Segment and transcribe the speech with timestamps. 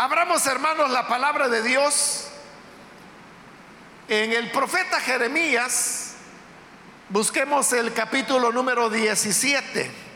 [0.00, 2.28] Abramos, hermanos, la palabra de Dios
[4.06, 6.12] en el profeta Jeremías.
[7.08, 10.07] Busquemos el capítulo número 17.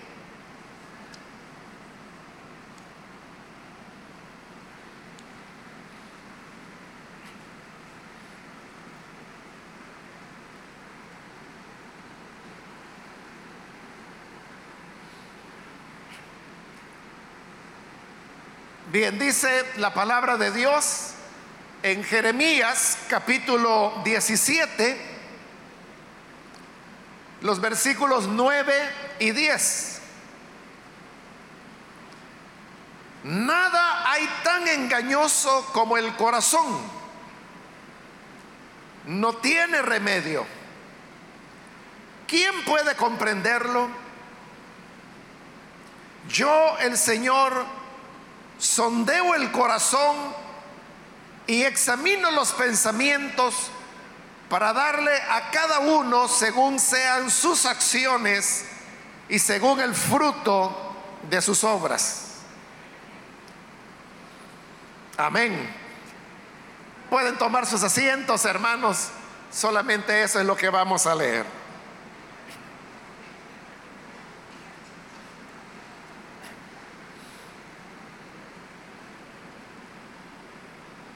[18.92, 21.12] Bien, dice la palabra de Dios
[21.82, 25.00] en Jeremías capítulo 17,
[27.40, 28.74] los versículos 9
[29.18, 30.00] y 10.
[33.24, 36.82] Nada hay tan engañoso como el corazón.
[39.06, 40.44] No tiene remedio.
[42.26, 43.88] ¿Quién puede comprenderlo?
[46.28, 47.80] Yo, el Señor,
[48.62, 50.16] sondeo el corazón
[51.48, 53.72] y examino los pensamientos
[54.48, 58.64] para darle a cada uno según sean sus acciones
[59.28, 60.94] y según el fruto
[61.28, 62.34] de sus obras.
[65.16, 65.68] Amén.
[67.10, 69.08] Pueden tomar sus asientos, hermanos.
[69.50, 71.61] Solamente eso es lo que vamos a leer.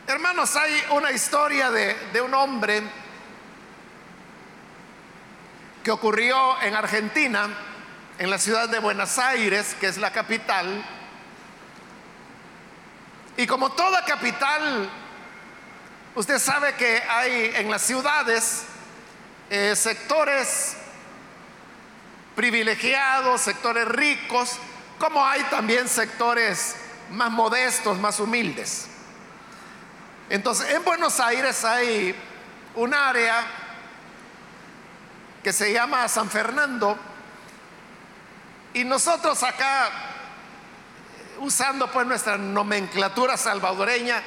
[0.08, 2.80] Hermanos, hay una historia de, un hombre
[5.82, 7.48] que ocurrió en Argentina,
[8.16, 10.84] en la ciudad de Buenos Aires, que es la capital.
[13.36, 14.88] Y como toda capital,
[16.14, 18.62] usted sabe que hay en las ciudades
[19.50, 20.76] eh, sectores
[22.36, 24.56] privilegiados, sectores ricos,
[25.00, 26.76] como hay también sectores
[27.10, 28.90] más modestos, más humildes.
[30.28, 32.14] Entonces, en Buenos Aires hay
[32.74, 33.44] un área
[35.42, 36.98] que se llama San Fernando
[38.74, 39.88] y nosotros acá,
[41.38, 44.20] usando pues nuestra nomenclatura salvadoreña,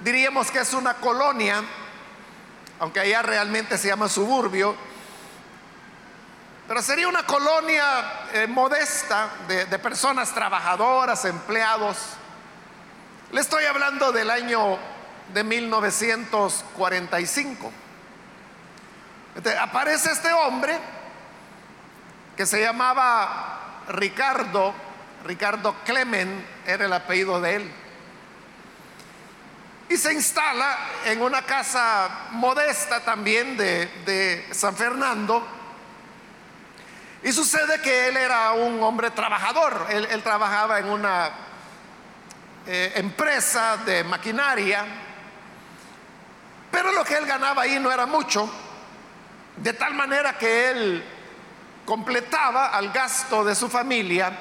[0.00, 1.64] diríamos que es una colonia,
[2.78, 4.76] aunque allá realmente se llama suburbio,
[6.68, 11.96] pero sería una colonia eh, modesta de, de personas trabajadoras, empleados.
[13.32, 14.78] Le estoy hablando del año
[15.32, 17.72] de 1945.
[19.60, 20.78] aparece este hombre
[22.36, 24.74] que se llamaba Ricardo,
[25.24, 27.72] Ricardo Clemen era el apellido de él.
[29.88, 35.46] Y se instala en una casa modesta también de, San Fernando.
[37.22, 39.86] Y sucede que él era un hombre trabajador.
[39.88, 41.30] Él, trabajaba en una
[42.66, 44.84] eh, empresa de maquinaria
[46.70, 48.48] pero lo que él ganaba ahí no era mucho,
[49.56, 51.04] de tal manera que él
[51.84, 54.32] completaba al gasto de su familia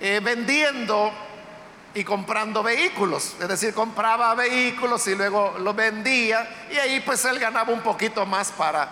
[0.00, 1.12] eh, vendiendo
[1.94, 3.36] y comprando vehículos.
[3.40, 8.26] Es decir, compraba vehículos y luego los vendía y ahí pues él ganaba un poquito
[8.26, 8.88] más para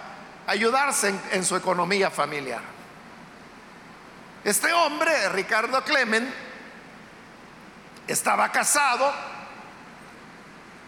[0.47, 2.63] ayudarse en, en su economía familiar.
[4.43, 6.33] Este hombre, Ricardo Clemen,
[8.07, 9.13] estaba casado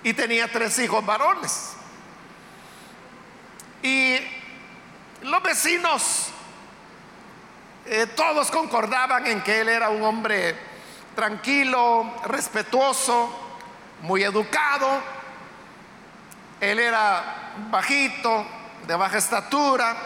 [0.02, 1.72] y tenía tres hijos varones.
[3.82, 4.18] Y
[5.22, 6.28] los vecinos,
[7.86, 10.56] eh, todos concordaban en que él era un hombre
[11.14, 13.30] tranquilo, respetuoso,
[14.02, 14.88] muy educado.
[16.60, 18.46] Él era bajito,
[18.86, 19.96] de baja estatura,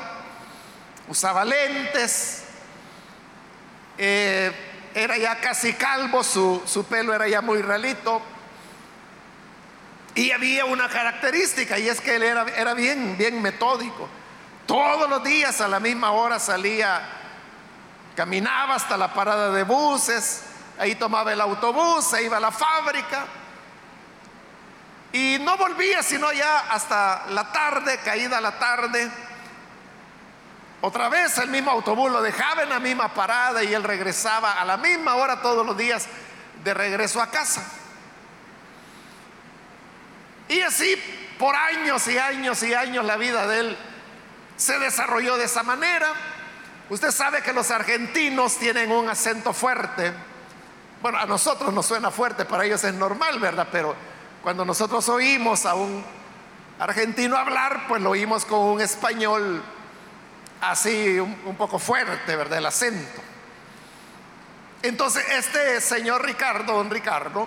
[1.09, 2.45] usaba lentes,
[3.99, 4.53] eh,
[4.95, 8.23] era ya casi calvo, su, su pelo era ya muy realito
[10.15, 14.09] y había una característica y es que él era, era bien, bien metódico.
[14.67, 17.01] Todos los días a la misma hora salía,
[18.17, 20.43] caminaba hasta la parada de buses,
[20.79, 23.27] ahí tomaba el autobús, se iba a la fábrica
[25.13, 29.11] y no volvía sino ya hasta la tarde, caída la tarde.
[30.83, 34.65] Otra vez el mismo autobús lo dejaba en la misma parada y él regresaba a
[34.65, 36.07] la misma hora todos los días
[36.65, 37.80] de regreso a casa.
[40.51, 40.97] Y así
[41.39, 43.77] por años y años y años la vida de él
[44.57, 46.13] se desarrolló de esa manera.
[46.91, 50.13] Usted sabe que los argentinos tienen un acento fuerte.
[51.01, 53.69] Bueno, a nosotros nos suena fuerte, para ellos es normal, ¿verdad?
[53.71, 53.95] Pero
[54.43, 56.05] cuando nosotros oímos a un
[56.81, 59.63] argentino hablar, pues lo oímos con un español
[60.61, 62.59] así un, poco fuerte, ¿verdad?
[62.59, 63.23] El acento.
[64.83, 67.47] Entonces, este señor Ricardo, don Ricardo,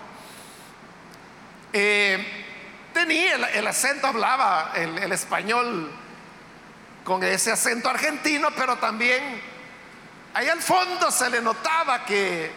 [1.76, 2.53] Eh,
[3.06, 5.92] tenía el, acento, hablaba el, español
[7.04, 9.42] con ese acento argentino, pero también
[10.34, 12.50] ahí al fondo se le notaba que,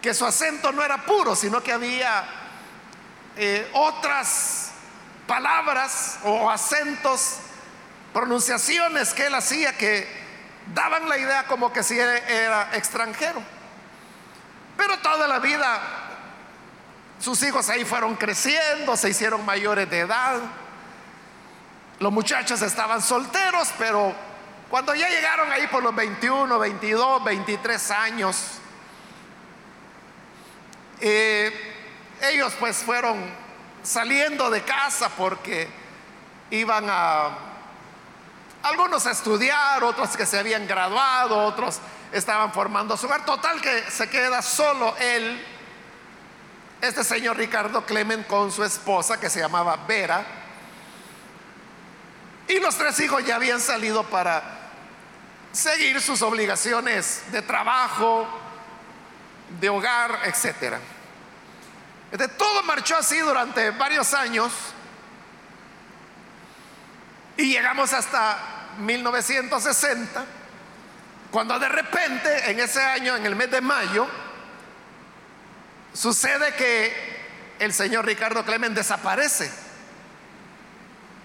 [0.00, 2.24] que su acento no era puro, sino que había
[3.36, 4.72] eh, otras
[5.28, 7.36] palabras o acentos,
[8.12, 10.08] pronunciaciones que él hacía que
[10.74, 13.40] daban la idea como que si era extranjero.
[14.76, 16.01] Pero toda la vida
[17.22, 20.40] sus hijos ahí fueron creciendo, se hicieron mayores de edad.
[22.00, 24.12] Los muchachos estaban solteros, pero
[24.68, 28.36] cuando ya llegaron ahí por los 21, 22, 23 años,
[31.00, 31.74] eh,
[32.22, 33.22] ellos pues fueron
[33.84, 35.68] saliendo de casa porque
[36.50, 37.38] iban a
[38.64, 41.78] algunos a estudiar, otros que se habían graduado, otros
[42.10, 43.24] estaban formando su hogar.
[43.24, 45.51] Total que se queda solo él
[46.82, 50.26] este señor Ricardo Clement con su esposa que se llamaba Vera.
[52.48, 54.42] Y los tres hijos ya habían salido para
[55.52, 58.26] seguir sus obligaciones de trabajo,
[59.60, 60.76] de hogar, etc.
[62.36, 64.52] todo marchó así durante varios años
[67.36, 68.38] y llegamos hasta
[68.78, 70.24] 1960,
[71.30, 74.08] cuando de repente en ese año, en el mes de mayo,
[75.94, 76.92] Sucede que
[77.58, 79.50] el señor Ricardo Clemen desaparece.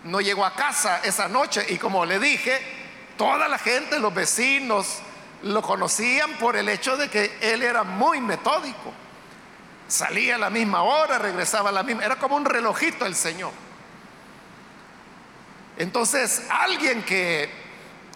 [0.03, 2.59] No llegó a casa esa noche y como le dije,
[3.17, 4.99] toda la gente, los vecinos,
[5.43, 8.93] lo conocían por el hecho de que él era muy metódico.
[9.87, 13.51] Salía a la misma hora, regresaba a la misma, era como un relojito el Señor.
[15.77, 17.66] Entonces, alguien que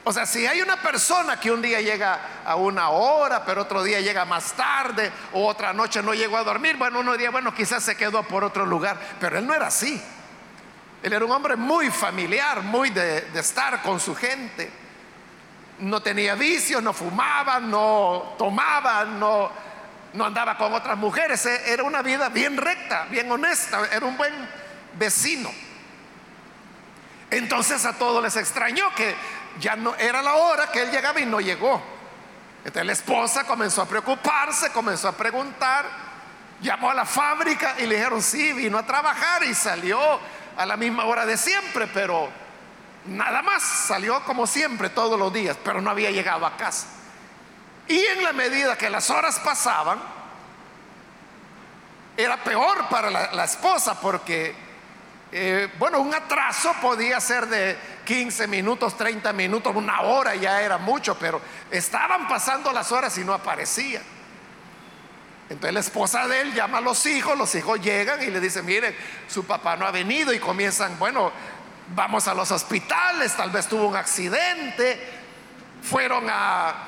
[0.03, 3.83] o sea, si hay una persona que un día llega a una hora, pero otro
[3.83, 7.53] día llega más tarde, o otra noche no llegó a dormir, bueno, uno diría, bueno,
[7.53, 10.01] quizás se quedó por otro lugar, pero él no era así.
[11.03, 14.71] Él era un hombre muy familiar, muy de, estar con su gente.
[15.79, 19.51] No tenía vicios, no fumaba, no tomaba, no,
[20.13, 21.45] no andaba con otras mujeres.
[21.45, 24.33] E, era una vida bien recta, bien honesta, era un buen
[24.93, 25.51] vecino.
[27.31, 29.15] Entonces a todos les extrañó que
[29.59, 31.81] ya no era la hora que él llegaba y no llegó.
[32.59, 35.85] Entonces la esposa comenzó a preocuparse, comenzó a preguntar,
[36.61, 39.99] llamó a la fábrica y le dijeron, sí, vino a trabajar y salió
[40.57, 42.29] a la misma hora de siempre, pero
[43.05, 46.87] nada más, salió como siempre todos los días, pero no había llegado a casa.
[47.87, 49.99] Y en la medida que las horas pasaban,
[52.15, 54.55] era peor para la, esposa porque,
[55.33, 60.77] eh, bueno, un atraso podía ser de 15 minutos, 30 minutos, una hora ya era
[60.77, 61.39] mucho, pero
[61.69, 64.01] estaban pasando las horas y no aparecía.
[65.49, 68.65] Entonces la esposa de él llama a los hijos, los hijos llegan y le dicen,
[68.65, 68.95] miren,
[69.27, 71.31] su papá no ha venido y comienzan, bueno,
[71.95, 74.99] vamos a los hospitales, tal vez tuvo un accidente,
[75.81, 76.87] fueron a,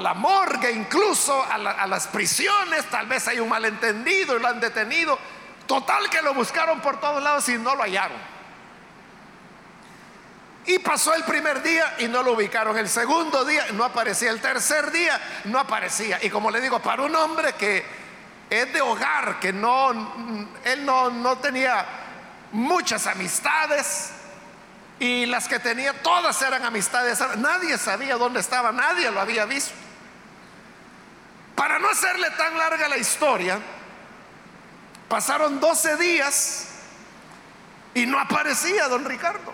[0.00, 4.60] la morgue, incluso a, a las prisiones, tal vez hay un malentendido y lo han
[4.60, 5.18] detenido.
[5.66, 8.34] Total que lo buscaron por todos lados y no lo hallaron.
[10.66, 12.76] Y pasó el primer día y no lo ubicaron.
[12.78, 14.30] El segundo día no aparecía.
[14.30, 16.18] El tercer día no aparecía.
[16.22, 17.84] Y como le digo, para un hombre que
[18.48, 19.90] es de hogar, que no,
[20.64, 21.84] él no, no tenía
[22.52, 24.12] muchas amistades.
[24.98, 27.22] Y las que tenía, todas eran amistades.
[27.36, 29.72] Nadie sabía dónde estaba, nadie lo había visto.
[31.54, 33.58] Para no hacerle tan larga la historia,
[35.08, 36.68] pasaron 12 días
[37.94, 39.52] y no aparecía don Ricardo.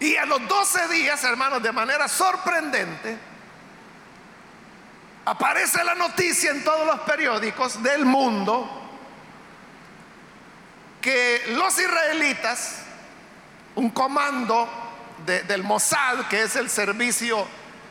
[0.00, 3.18] Y a los 12 días, hermanos, de manera sorprendente,
[5.24, 8.82] aparece la noticia en todos los periódicos del mundo
[11.00, 12.82] que los israelitas,
[13.74, 14.68] un comando
[15.26, 17.46] del Mossad, que es el servicio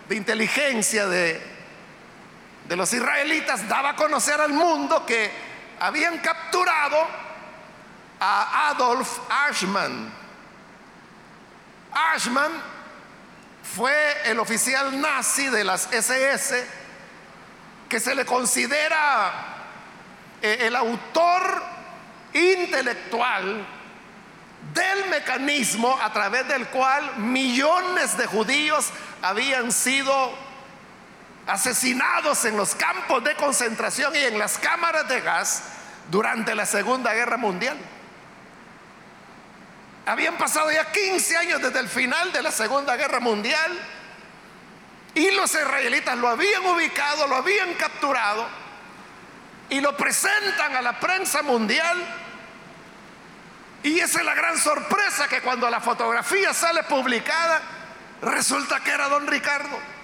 [0.07, 1.56] de inteligencia de,
[2.67, 5.31] de los israelitas, daba a conocer al mundo que
[5.79, 6.97] habían capturado
[8.19, 10.11] a Adolf Ashman,
[12.13, 12.51] Ashman
[13.75, 13.93] fue
[14.25, 16.65] el oficial nazi de las SS
[17.89, 19.31] que se le considera
[20.41, 21.63] eh, el autor
[22.33, 23.65] intelectual
[24.73, 28.89] del mecanismo a través del cual millones de judíos
[29.21, 30.46] habían sido
[31.47, 35.63] asesinados en los campos de concentración y en las cámaras de gas
[36.11, 37.77] durante la Segunda Guerra Mundial.
[40.05, 43.77] Habían pasado ya 15 años desde el final de la Segunda Guerra Mundial
[45.13, 48.47] y los israelitas lo habían ubicado, lo habían capturado
[49.69, 51.97] y lo presentan a la prensa mundial.
[53.83, 57.61] Y esa es la gran sorpresa que cuando la fotografía sale publicada,
[58.21, 59.96] resulta que era don Ricardo.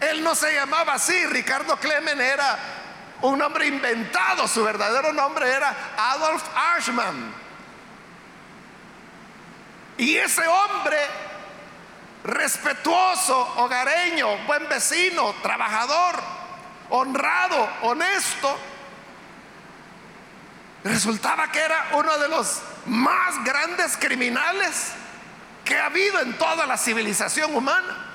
[0.00, 2.58] Él no se llamaba así, Ricardo Clemen era
[3.22, 7.34] un nombre inventado, su verdadero nombre era Adolf Ashman.
[9.96, 10.98] Y ese hombre
[12.22, 16.20] respetuoso, hogareño, buen vecino, trabajador,
[16.90, 18.56] honrado, honesto,
[20.84, 24.92] resultaba que era uno de los más grandes criminales
[25.64, 28.07] que ha habido en toda la civilización humana.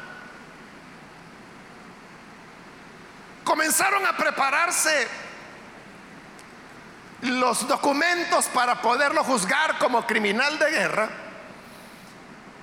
[3.44, 5.08] Comenzaron a prepararse
[7.22, 11.10] los documentos para poderlo juzgar como criminal de guerra.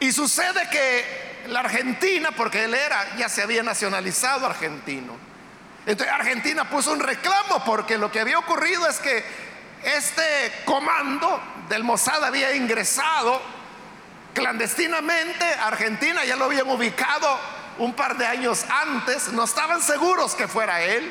[0.00, 5.14] Y sucede que la Argentina, porque él era, ya se había nacionalizado argentino.
[5.86, 9.24] Entonces Argentina puso un reclamo porque lo que había ocurrido es que
[9.82, 13.40] este comando del Mossad había ingresado
[14.34, 17.38] clandestinamente a Argentina, ya lo habían ubicado
[17.80, 21.10] un par de años antes, no estaban seguros que fuera él.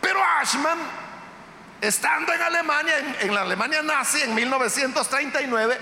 [0.00, 0.78] Pero Ashman,
[1.80, 5.78] estando en Alemania, en, la Alemania nazi, en 1939,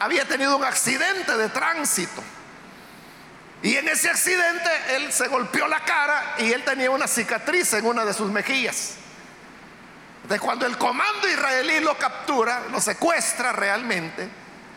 [0.00, 2.20] había tenido un accidente de tránsito.
[3.62, 7.86] Y en ese accidente él se golpeó la cara y él tenía una cicatriz en
[7.86, 8.94] una de sus mejillas.
[10.28, 14.28] De cuando el comando israelí lo captura, lo secuestra realmente,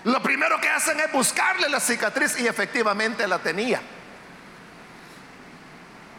[0.04, 3.82] lo primero que hacen es buscarle la cicatriz y efectivamente la tenía.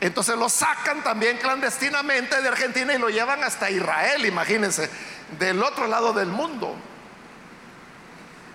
[0.00, 4.90] Entonces lo sacan también clandestinamente de Argentina y lo llevan hasta Israel, imagínense,
[5.38, 6.76] del otro lado del mundo.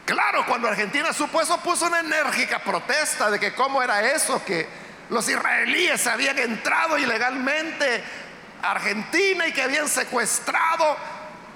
[0.06, 4.68] Claro, cuando Argentina supo eso, puso una enérgica protesta de que cómo era eso, que
[5.10, 8.04] los israelíes habían entrado ilegalmente
[8.62, 10.98] a Argentina y que habían secuestrado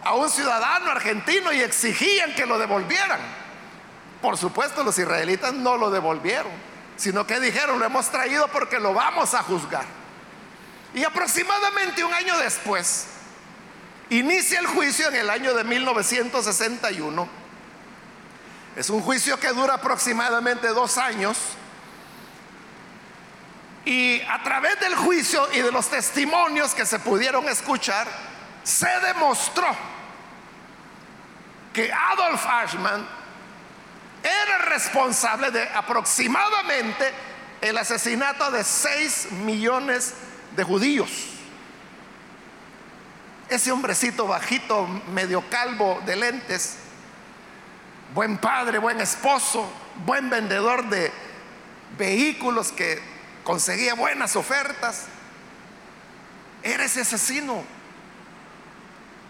[0.03, 3.40] a un ciudadano argentino y exigían que lo devolvieran.
[4.21, 6.51] Por supuesto, los israelitas no lo devolvieron,
[6.95, 9.85] sino que dijeron, lo hemos traído porque lo vamos a juzgar.
[10.93, 13.07] Y aproximadamente un año después,
[14.09, 17.27] inicia el juicio en el año de 1961.
[18.75, 21.37] Es un juicio que dura aproximadamente dos años.
[23.85, 28.07] Y a través del juicio y de los testimonios que se pudieron escuchar,
[28.63, 29.65] se demostró
[31.73, 33.20] que Adolf Ashman
[34.23, 37.11] era responsable de aproximadamente
[37.61, 40.13] el asesinato de 6 millones
[40.55, 41.09] de judíos.
[43.49, 46.77] Ese hombrecito bajito, medio calvo de lentes,
[48.13, 49.69] buen padre, buen esposo,
[50.05, 51.11] buen vendedor de
[51.97, 53.01] vehículos que
[53.43, 55.05] conseguía buenas ofertas,
[56.63, 57.63] era ese asesino.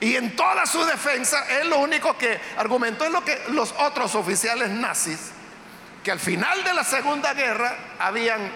[0.01, 4.15] Y en toda su defensa, él lo único que argumentó es lo que los otros
[4.15, 5.31] oficiales nazis,
[6.03, 8.51] que al final de la Segunda Guerra habían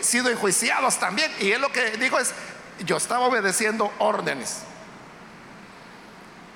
[0.00, 1.32] sido enjuiciados también.
[1.38, 2.34] Y él lo que dijo es,
[2.80, 4.62] yo estaba obedeciendo órdenes.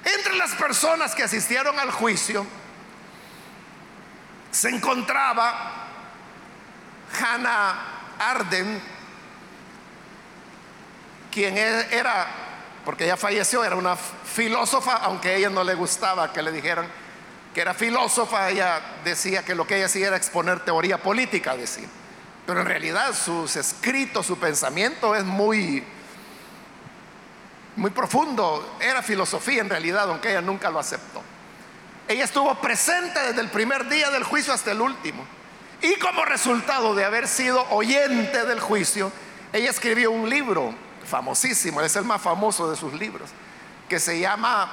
[0.04, 2.44] Entre las personas que asistieron al juicio
[4.50, 5.86] se encontraba
[7.20, 7.74] Hannah
[8.18, 8.82] Arden,
[11.30, 12.41] quien e-, era
[12.84, 16.86] porque ella falleció, era una filósofa, aunque a ella no le gustaba que le dijeran
[17.54, 21.88] que era filósofa, ella decía que lo que ella hacía era exponer teoría política, decir.
[22.46, 25.84] Pero en realidad sus escritos, su pensamiento es muy,
[27.76, 28.76] muy profundo.
[28.80, 31.22] Era filosofía en realidad, aunque ella nunca lo aceptó.
[32.08, 35.24] Ella estuvo presente desde el primer día del juicio hasta el último.
[35.82, 39.12] Y como resultado de haber sido oyente del juicio,
[39.52, 40.74] ella escribió un libro
[41.12, 43.28] famosísimo, es el más famoso de sus libros,
[43.86, 44.66] que se llama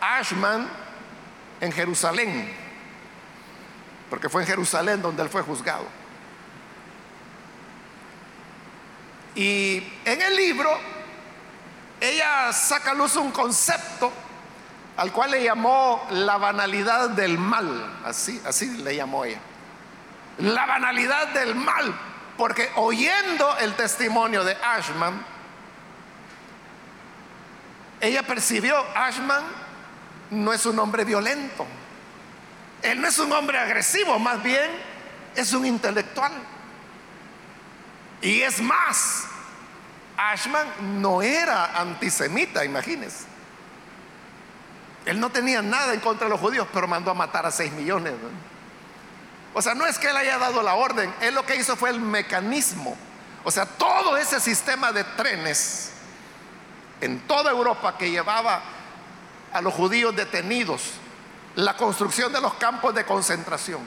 [0.00, 0.66] Ashman
[1.60, 2.50] en Jerusalén,
[4.08, 5.84] porque fue en Jerusalén donde él fue juzgado.
[9.34, 10.70] Y en el libro,
[12.00, 14.10] ella saca a luz un concepto
[14.96, 19.40] al cual le llamó la banalidad del mal, así, así le llamó ella.
[20.38, 21.94] La banalidad del mal,
[22.38, 25.31] porque oyendo el testimonio de Ashman,
[28.02, 29.44] ella percibió, Ashman
[30.30, 31.64] no es un hombre violento.
[32.82, 34.68] Él no es un hombre agresivo, más bien
[35.36, 36.32] es un intelectual.
[38.20, 39.26] Y es más,
[40.16, 43.24] Ashman no era antisemita, imagínense.
[45.06, 47.70] Él no tenía nada en contra de los judíos, pero mandó a matar a 6
[47.72, 48.14] millones.
[49.54, 51.90] O sea, no es que él haya dado la orden, él lo que hizo fue
[51.90, 52.96] el mecanismo.
[53.44, 55.92] O sea, todo ese sistema de trenes
[57.02, 58.62] en toda Europa que llevaba
[59.52, 60.92] a los judíos detenidos,
[61.56, 63.80] la construcción de los campos de concentración,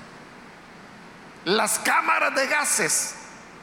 [1.45, 3.15] las cámaras de gases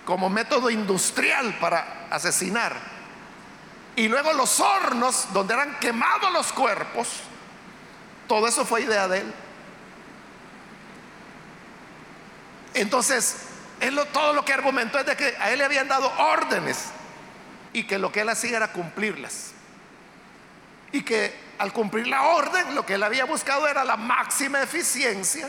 [0.05, 2.75] como método industrial para asesinar,
[3.95, 7.09] y luego los hornos donde eran quemados los cuerpos,
[8.27, 9.35] todo eso fue idea de él.
[12.73, 13.37] Entonces,
[13.81, 16.91] él todo lo que argumentó es de que a él le habían dado órdenes
[17.73, 19.53] y que lo que él hacía era cumplirlas.
[20.93, 25.49] Y que al cumplir la orden, lo que él había buscado era la máxima eficiencia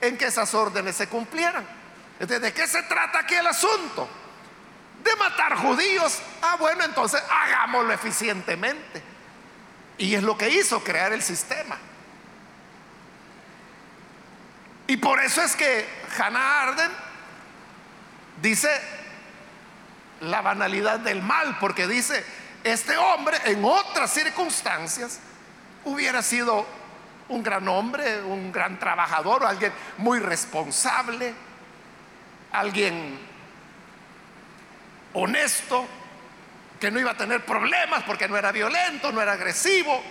[0.00, 1.64] en que esas órdenes se cumplieran.
[2.18, 4.08] Entonces, ¿de qué se trata aquí el asunto?
[5.02, 6.20] De matar judíos.
[6.42, 9.02] Ah, bueno, entonces hagámoslo eficientemente.
[9.98, 11.78] Y es lo que hizo crear el sistema.
[14.86, 15.86] Y por eso es que
[16.18, 16.90] Hannah Arden
[18.40, 18.68] dice
[20.22, 22.24] la banalidad del mal, porque dice,
[22.64, 25.20] este hombre en otras circunstancias
[25.84, 26.66] hubiera sido
[27.28, 31.34] un gran hombre, un gran trabajador, alguien muy responsable,
[32.52, 33.18] alguien
[35.14, 35.86] honesto,
[36.78, 40.02] que no iba a tener problemas porque no era violento, no era agresivo.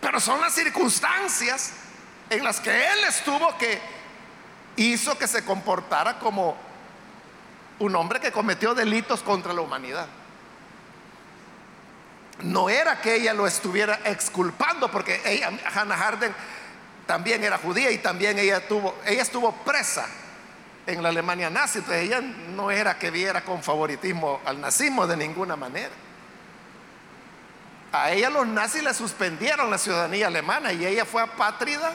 [0.00, 1.72] Pero son las circunstancias
[2.30, 3.80] en las que él estuvo que
[4.76, 6.56] hizo que se comportara como
[7.78, 10.06] un hombre que cometió delitos contra la humanidad.
[12.42, 16.34] No era que ella lo estuviera exculpando, porque ella, Hannah Harden,
[17.06, 20.06] también era judía y también ella tuvo, ella estuvo presa
[20.86, 25.16] en la Alemania nazi, entonces ella no era que viera con favoritismo al nazismo de
[25.16, 25.92] ninguna manera.
[27.92, 31.92] A ella los nazis le suspendieron la ciudadanía alemana y ella fue apátrida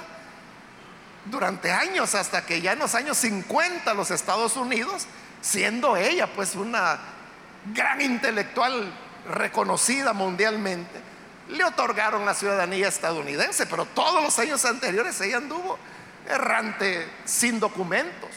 [1.26, 5.08] durante años, hasta que ya en los años 50 los Estados Unidos,
[5.42, 7.00] siendo ella pues una
[7.74, 8.92] gran intelectual
[9.30, 11.02] reconocida mundialmente,
[11.50, 15.78] le otorgaron la ciudadanía estadounidense, pero todos los años anteriores ella anduvo
[16.28, 18.30] errante sin documentos.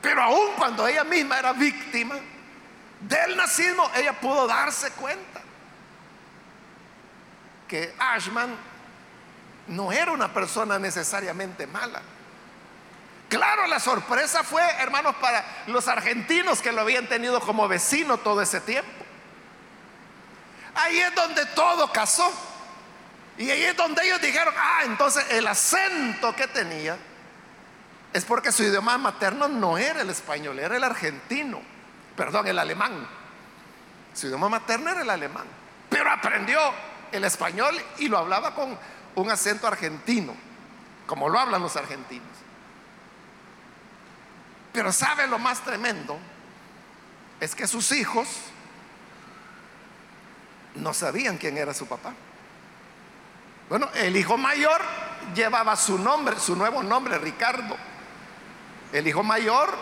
[0.00, 2.14] Pero aún cuando ella misma era víctima
[3.00, 5.42] del nazismo, ella pudo darse cuenta
[7.68, 8.56] que Ashman
[9.66, 12.00] no era una persona necesariamente mala.
[13.28, 18.40] Claro, la sorpresa fue, hermanos, para los argentinos que lo habían tenido como vecino todo
[18.40, 19.04] ese tiempo.
[20.76, 22.30] Ahí es donde todo casó.
[23.38, 26.96] Y ahí es donde ellos dijeron, ah, entonces el acento que tenía
[28.12, 31.60] es porque su idioma materno no era el español, era el argentino,
[32.16, 33.06] perdón, el alemán.
[34.14, 35.46] Su idioma materno era el alemán,
[35.90, 36.58] pero aprendió
[37.12, 38.78] el español y lo hablaba con
[39.16, 40.34] un acento argentino,
[41.06, 42.35] como lo hablan los argentinos.
[44.76, 46.18] Pero sabe lo más tremendo,
[47.40, 48.28] es que sus hijos
[50.74, 52.12] no sabían quién era su papá.
[53.70, 54.82] Bueno, el hijo mayor
[55.34, 57.74] llevaba su nombre, su nuevo nombre, Ricardo.
[58.92, 59.74] El hijo mayor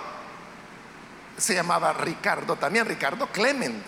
[1.39, 3.83] se llamaba Ricardo, también Ricardo Clement.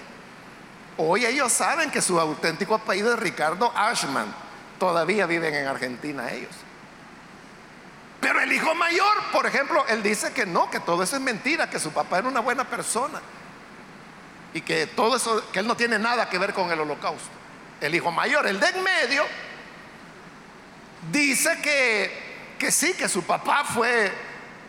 [0.97, 4.27] Hoy ellos saben que su auténtico apellido es Ricardo Ashman.
[4.81, 6.57] Todavía viven en Argentina ellos.
[8.27, 11.71] Pero el hijo mayor, por ejemplo, él dice que no, que todo eso es mentira,
[11.71, 13.23] que su papá era una buena persona
[14.53, 17.29] y que todo eso, que él no tiene nada que ver con el holocausto.
[17.81, 19.23] El hijo mayor, el de en medio,
[21.13, 24.11] dice que, que sí, que su papá fue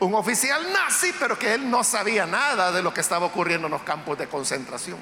[0.02, 3.72] un oficial nazi, pero que él no sabía nada de lo que estaba ocurriendo en
[3.72, 5.00] los campos de concentración.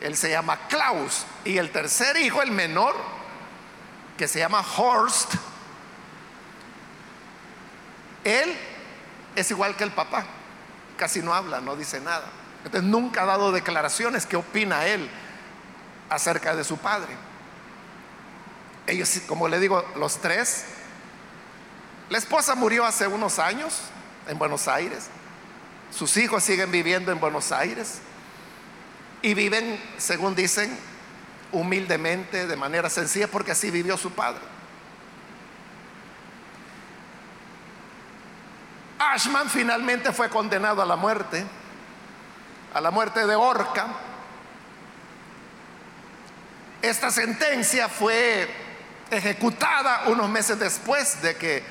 [0.00, 1.26] Él se llama Klaus.
[1.44, 2.94] Y el tercer hijo, el menor,
[4.16, 5.34] que se llama Horst,
[8.24, 8.56] él
[9.36, 10.26] es igual que el papá.
[10.96, 12.24] Casi no habla, no dice nada.
[12.64, 14.26] Entonces nunca ha dado declaraciones.
[14.26, 15.08] ¿Qué opina él
[16.08, 17.14] acerca de su padre?
[18.86, 20.64] Ellos, como le digo, los tres
[22.10, 23.80] la esposa murió hace unos años
[24.28, 25.06] en Buenos Aires.
[25.90, 27.98] Sus hijos siguen viviendo en Buenos Aires
[29.22, 30.76] y viven, según dicen,
[31.50, 34.42] humildemente, de manera sencilla, porque así vivió su padre.
[39.12, 41.44] Ashman finalmente fue condenado a la muerte,
[42.72, 43.86] a la muerte de horca.
[46.82, 48.48] Esta sentencia fue
[49.10, 51.62] ejecutada unos meses después de que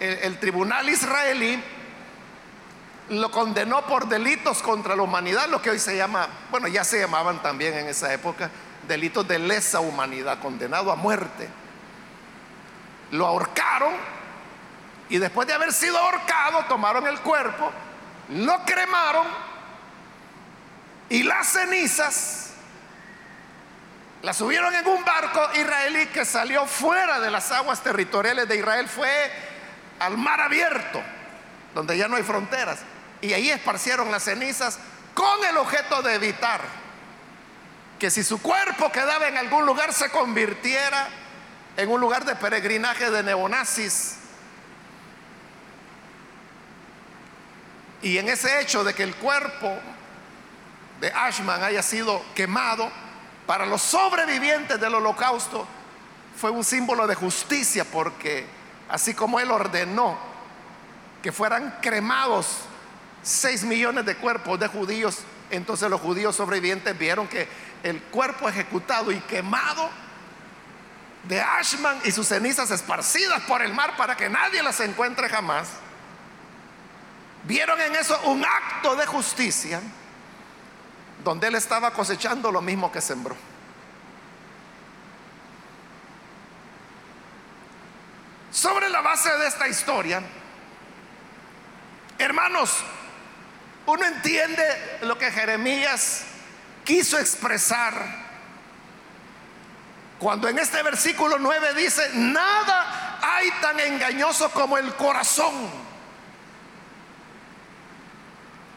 [0.00, 1.62] el, tribunal israelí
[3.08, 6.98] lo condenó por delitos contra la humanidad, lo que hoy se llama, bueno, ya se
[6.98, 8.50] llamaban también en esa época,
[8.86, 11.48] delitos de lesa humanidad, condenado a muerte.
[13.12, 13.94] Lo ahorcaron
[15.08, 17.70] y después de haber sido ahorcado, tomaron el cuerpo,
[18.30, 19.26] lo cremaron
[21.08, 22.46] Y las cenizas
[24.22, 28.88] las subieron en un barco israelí que salió fuera de las aguas territoriales de Israel,
[28.88, 29.30] fue
[30.00, 31.00] al mar abierto,
[31.74, 32.80] donde ya no hay fronteras.
[33.20, 34.80] Y ahí esparcieron las cenizas
[35.14, 36.60] con el objeto de evitar
[38.00, 41.06] que si su cuerpo quedaba en algún lugar se convirtiera
[41.76, 44.16] en un lugar de peregrinaje de neonazis.
[48.02, 49.72] Y en ese hecho de que el cuerpo
[51.00, 52.90] de Ashman haya sido quemado,
[53.46, 55.66] para los sobrevivientes del holocausto
[56.36, 58.46] fue un símbolo de justicia porque
[58.88, 60.18] así como él ordenó
[61.22, 62.58] que fueran cremados
[63.22, 65.18] seis millones de cuerpos de judíos,
[65.50, 67.48] entonces los judíos sobrevivientes vieron que
[67.82, 69.88] el cuerpo ejecutado y quemado
[71.24, 75.68] de Ashman y sus cenizas esparcidas por el mar para que nadie las encuentre jamás,
[77.46, 79.80] vieron en eso un acto de justicia
[81.24, 83.36] donde él estaba cosechando lo mismo que sembró.
[88.50, 90.22] Sobre la base de esta historia,
[92.18, 92.76] hermanos,
[93.86, 96.24] uno entiende lo que Jeremías
[96.84, 98.26] quiso expresar
[100.18, 105.85] cuando en este versículo 9 dice, nada hay tan engañoso como el corazón.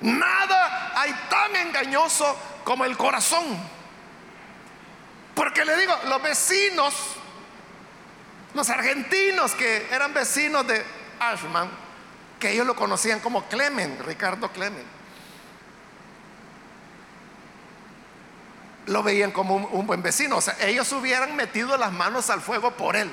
[0.02, 3.46] Nada hay tan engañoso como el corazón.
[5.36, 6.94] Porque le digo, los vecinos,
[8.54, 10.86] los argentinos que eran vecinos de
[11.20, 11.70] Ashman,
[12.40, 14.86] que ellos lo conocían como Clemen, Ricardo Clemen,
[18.86, 20.38] lo veían como un, un buen vecino.
[20.38, 23.10] O sea, ellos hubieran metido las manos al fuego por él.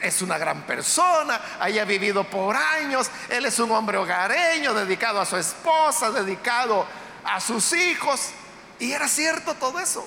[0.00, 5.26] Es una gran persona, haya vivido por años, él es un hombre hogareño, dedicado a
[5.26, 6.86] su esposa, dedicado
[7.24, 8.30] a sus hijos.
[8.78, 10.06] Y era cierto todo eso.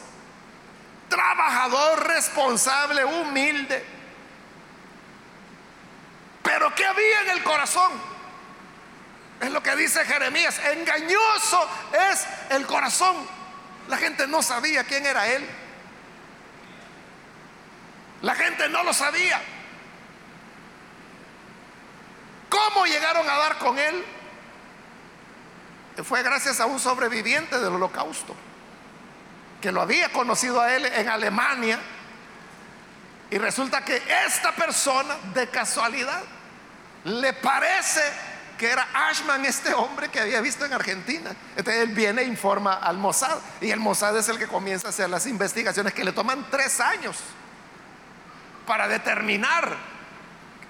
[1.07, 3.85] Trabajador, responsable, humilde.
[6.41, 7.91] Pero ¿qué había en el corazón?
[9.39, 10.59] Es lo que dice Jeremías.
[10.59, 11.69] Engañoso
[12.11, 13.15] es el corazón.
[13.87, 15.47] La gente no sabía quién era él.
[18.21, 19.41] La gente no lo sabía.
[22.49, 24.03] ¿Cómo llegaron a dar con él?
[26.03, 28.35] Fue gracias a un sobreviviente del holocausto,
[29.61, 31.79] que lo había conocido a él en Alemania.
[33.31, 36.23] Y resulta que esta persona, de casualidad,
[37.03, 38.01] le parece
[38.57, 41.31] que era Ashman, este hombre que había visto en Argentina.
[41.55, 43.37] Entonces él viene e informa al Mossad.
[43.61, 46.79] Y el Mossad es el que comienza a hacer las investigaciones que le toman tres
[46.81, 47.17] años
[48.67, 49.77] para determinar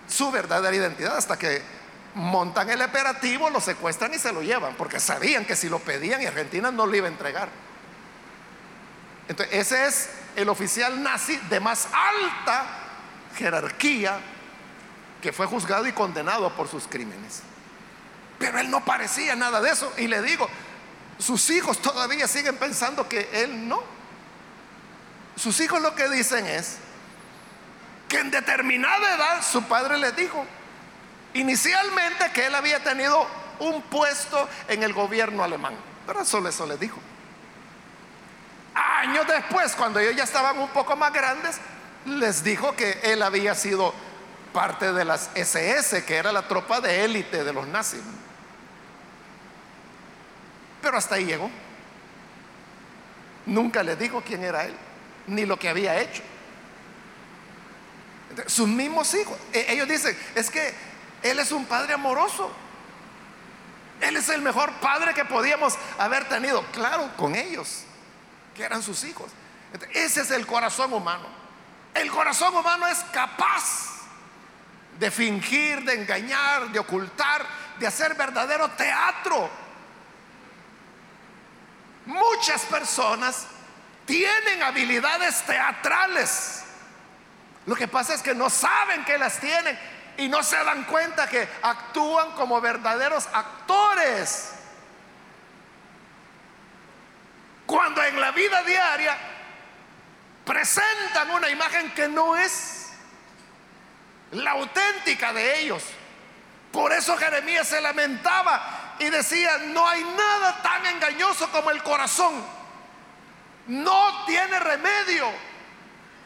[0.10, 1.62] su verdadera identidad hasta que
[2.16, 6.22] montan el operativo, lo secuestran y se lo llevan, porque sabían que si lo pedían
[6.22, 7.50] y Argentina no lo iba a entregar.
[9.28, 12.66] Entonces, ese es el oficial nazi de más alta
[13.38, 14.20] jerarquía
[15.22, 17.44] que fue juzgado y condenado por sus crímenes.
[18.40, 19.92] Pero él no parecía nada de eso.
[19.98, 20.50] Y le digo,
[21.20, 23.84] sus hijos todavía siguen pensando que él no.
[25.36, 26.78] Sus hijos lo que dicen es,
[28.10, 30.46] que en determinada edad su padre le dijo,
[31.36, 33.26] inicialmente que él había tenido
[33.60, 37.00] un puesto en el gobierno alemán, pero solo eso le dijo.
[38.74, 41.60] Años después, cuando ellos ya estaban un poco más grandes,
[42.06, 43.94] les dijo que él había sido
[44.54, 48.02] parte de las SS, que era la tropa de élite de los nazis.
[50.82, 51.52] Pero hasta ahí llegó.
[53.46, 54.76] Nunca le dijo quién era él,
[55.28, 56.24] ni lo que había hecho.
[58.48, 59.38] Sus mismos hijos.
[59.54, 60.74] E, ellos dicen, es que
[61.24, 62.52] Él es un padre amoroso.
[64.02, 66.64] Él es el mejor padre que podíamos haber tenido.
[66.72, 67.84] Claro, con ellos,
[68.56, 69.32] que eran sus hijos.
[69.94, 71.28] Ese es el corazón humano.
[71.94, 74.00] El corazón humano es capaz
[75.00, 77.46] de fingir, de engañar, de ocultar,
[77.80, 79.50] de hacer verdadero teatro.
[82.06, 83.46] Muchas personas
[84.06, 86.64] tienen habilidades teatrales
[87.70, 89.78] lo que pasa es que no saben que las tienen
[90.18, 94.54] y no se dan cuenta que actúan como verdaderos actores.
[97.68, 99.16] Cuando en la vida diaria
[100.44, 102.90] presentan una imagen que no es
[104.32, 105.84] la auténtica de ellos.
[106.72, 112.44] Por eso Jeremías se lamentaba y decía, no hay nada tan engañoso como el corazón.
[113.68, 115.49] No tiene remedio.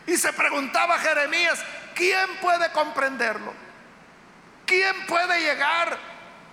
[0.05, 1.63] Y se preguntaba Jeremías,
[1.95, 3.53] ¿quién puede comprenderlo?
[4.65, 5.97] ¿Quién puede llegar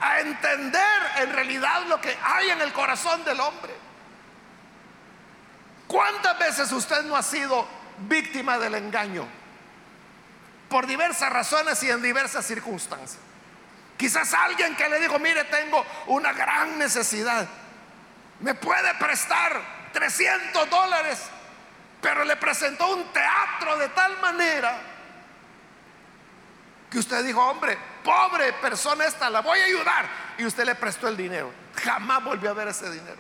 [0.01, 3.75] a entender en realidad lo que hay en el corazón del hombre?
[5.87, 7.67] ¿Cuántas veces usted no ha sido
[8.09, 9.27] víctima del engaño?
[10.69, 13.21] Por diversas razones y en diversas circunstancias.
[13.97, 17.47] Quizás alguien que le dijo, mire, tengo una gran necesidad.
[18.39, 19.61] ¿Me puede prestar
[19.93, 21.19] 300 dólares?
[22.01, 24.81] Pero le presentó un teatro de tal manera
[26.91, 30.09] que usted dijo, hombre, pobre persona esta, la voy a ayudar.
[30.39, 31.53] Y usted le prestó el dinero.
[31.85, 33.19] Jamás volvió a ver ese dinero.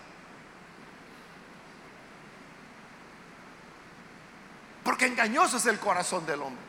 [4.82, 6.64] Porque engañoso es el corazón del hombre.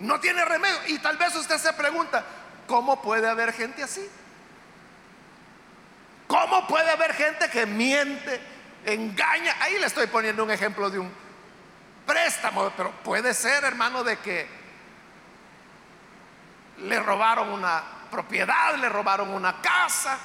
[0.00, 0.76] No tiene remedio.
[0.88, 2.24] Y tal vez usted se pregunta,
[2.66, 4.04] ¿cómo puede haber gente así?
[6.26, 8.40] ¿Cómo puede haber gente que miente,
[8.84, 9.56] engaña?
[9.60, 11.12] Ahí le estoy poniendo un ejemplo de un
[12.06, 14.48] préstamo, pero puede ser, hermano, de que
[16.78, 20.18] le robaron una propiedad, le robaron una casa.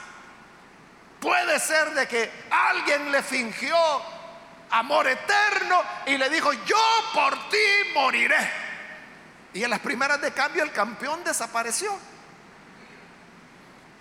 [1.20, 3.76] Puede ser de que alguien le fingió
[4.70, 6.78] amor eterno y le dijo, yo
[7.14, 7.58] por ti
[7.94, 8.68] moriré.
[9.54, 11.92] Y en las primeras de cambio el campeón desapareció.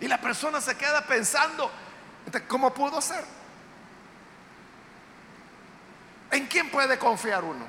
[0.00, 1.70] Y la persona se queda pensando,
[2.48, 3.24] ¿cómo pudo ser?
[6.36, 7.64] ¿En quién puede confiar uno?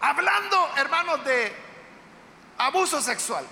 [0.00, 1.52] Hablando, hermanos, de
[2.56, 3.44] abuso sexual,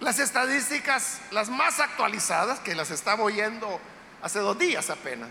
[0.00, 3.80] las estadísticas, las más actualizadas, que las estaba oyendo
[4.20, 5.30] hace dos días apenas,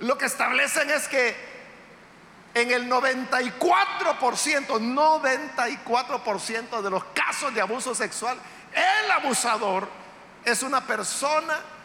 [0.00, 1.34] lo que establecen es que
[2.52, 8.38] en el 94%, 94% de los casos de abuso sexual,
[8.74, 9.88] el abusador
[10.44, 11.75] es una persona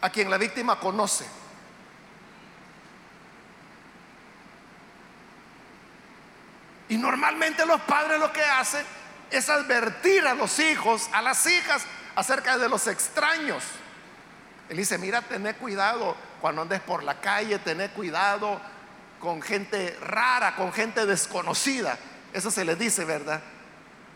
[0.00, 1.26] a quien la víctima conoce.
[6.88, 8.84] Y normalmente los padres lo que hacen
[9.30, 13.62] es advertir a los hijos, a las hijas, acerca de los extraños.
[14.68, 18.60] Él dice, mira, tené cuidado cuando andes por la calle, tené cuidado
[19.20, 21.98] con gente rara, con gente desconocida.
[22.32, 23.42] Eso se le dice, ¿verdad?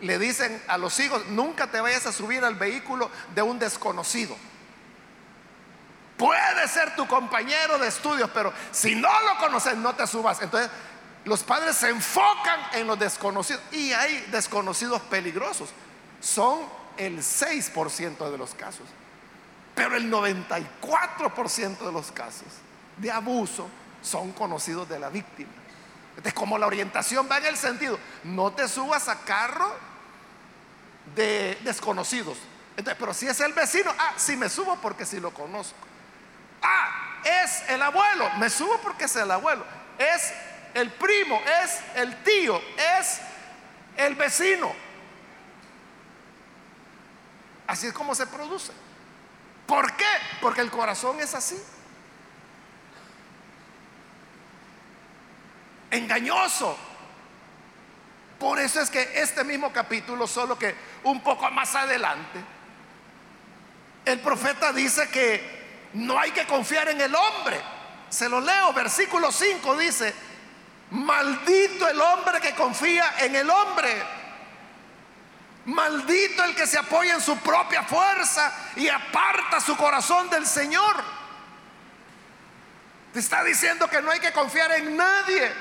[0.01, 4.37] Le dicen a los hijos, nunca te vayas a subir al vehículo de un desconocido.
[6.20, 10.42] Puede ser tu compañero de estudios, pero si no lo conoces, no te subas.
[10.42, 10.70] Entonces,
[11.24, 15.70] los padres se enfocan en los desconocidos y hay desconocidos peligrosos.
[16.20, 16.61] Son
[16.98, 18.87] el 6% de los casos.
[19.74, 22.48] Pero el 94% de los casos
[22.98, 23.66] de abuso
[24.02, 25.48] son conocidos de la víctima.
[26.11, 29.74] Entonces, como la orientación va en el sentido, no te subas a carro
[31.16, 32.37] de desconocidos.
[32.76, 35.88] Entonces, pero si es el vecino, ah, si me subo porque si lo conozco.
[36.62, 39.64] Ah, es el abuelo, me subo porque es el abuelo.
[39.99, 40.33] Es
[40.75, 42.61] el primo, es el tío,
[42.99, 43.20] es
[43.96, 44.73] el vecino.
[47.66, 48.73] Así es como se produce.
[49.66, 50.07] ¿Por qué?
[50.40, 51.62] Porque el corazón es así.
[55.90, 56.77] Engañoso.
[58.38, 62.40] Por eso es que este mismo capítulo, solo que un poco más adelante,
[64.07, 65.60] el profeta dice que
[65.94, 67.61] no hay que confiar en el hombre.
[68.09, 70.14] Se lo leo, versículo 5 dice,
[70.90, 74.20] maldito el hombre que confía en el hombre
[75.66, 81.05] Maldito el que se apoya en su propia fuerza y aparta su corazón del Señor.
[83.12, 85.53] Te está diciendo que no hay que confiar en nadie.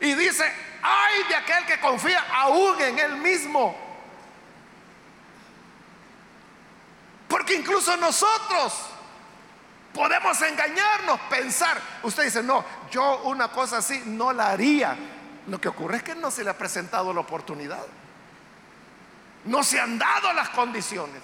[0.00, 0.50] Y dice,
[0.82, 3.76] ay de aquel que confía aún en él mismo.
[7.28, 8.72] Porque incluso nosotros
[9.98, 11.76] podemos engañarnos, pensar.
[12.04, 14.96] Usted dice, no, yo una cosa así no la haría.
[15.48, 17.84] Lo que ocurre es que no se le ha presentado la oportunidad.
[19.44, 21.20] No se han dado las condiciones.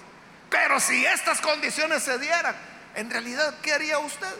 [0.49, 2.53] Pero si estas condiciones se dieran,
[2.95, 4.35] en realidad, ¿qué haría usted?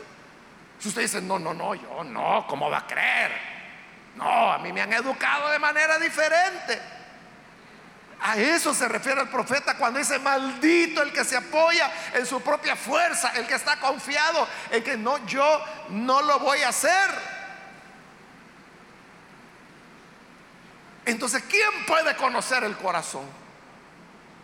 [0.79, 3.31] Si usted dice, no, no, no, yo no, ¿cómo va a creer?
[4.17, 6.81] No, a mí me han educado de manera diferente.
[8.27, 12.41] A eso se refiere el profeta cuando dice, maldito el que se apoya en su
[12.41, 17.07] propia fuerza, el que está confiado en que no, yo no lo voy a hacer.
[21.05, 23.25] Entonces, ¿quién puede conocer el corazón?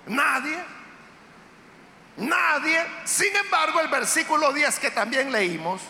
[0.05, 0.59] Nadie.
[2.17, 2.85] Nadie.
[3.05, 5.81] Sin embargo, el versículo 10 que también leímos,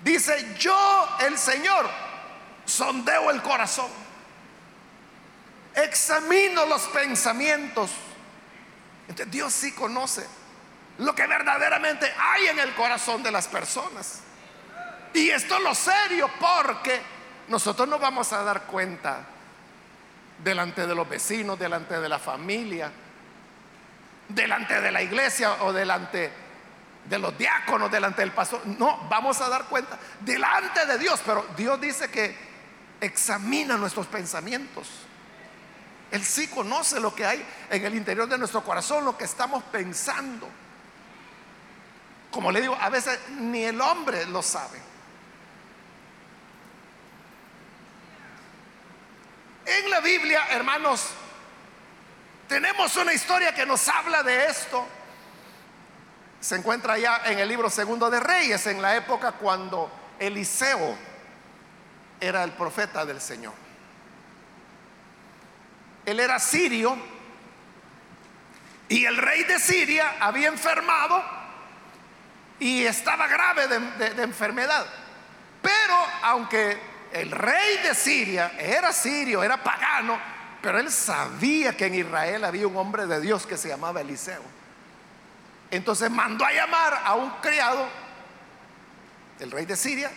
[0.00, 1.90] dice, yo el Señor
[2.64, 3.90] sondeo el corazón,
[5.76, 7.90] examino los pensamientos.
[9.02, 10.26] Entonces Dios sí conoce
[10.98, 14.20] lo que verdaderamente hay en el corazón de las personas.
[15.14, 17.00] Y esto es lo serio porque
[17.48, 19.20] nosotros no vamos a dar cuenta
[20.42, 22.90] delante de los vecinos, delante de la familia
[24.28, 26.32] delante de la iglesia o delante
[27.04, 28.66] de los diáconos delante del pastor.
[28.66, 31.20] No, vamos a dar cuenta delante de Dios.
[31.24, 32.36] Pero Dios dice que
[33.00, 34.88] examina nuestros pensamientos.
[36.10, 39.62] Él sí conoce lo que hay en el interior de nuestro corazón, lo que estamos
[39.64, 40.48] pensando.
[42.30, 44.80] Como le digo, a veces ni el hombre lo sabe.
[49.64, 51.08] En la Biblia, hermanos,
[52.48, 54.86] tenemos una historia que nos habla de esto.
[56.40, 59.90] Se encuentra ya en el libro segundo de Reyes, en la época cuando
[60.20, 60.96] Eliseo
[62.20, 63.65] era el profeta del Señor.
[66.06, 66.96] Él era sirio
[68.88, 71.22] y el rey de Siria había enfermado
[72.60, 74.86] y estaba grave de, enfermedad.
[75.60, 76.78] Pero aunque
[77.12, 80.18] el rey de Siria era sirio, era pagano,
[80.62, 84.42] pero él sabía que en Israel había un hombre de Dios que se llamaba Eliseo.
[85.72, 87.88] Entonces mandó a llamar a un criado,
[89.40, 90.12] el rey de Siria,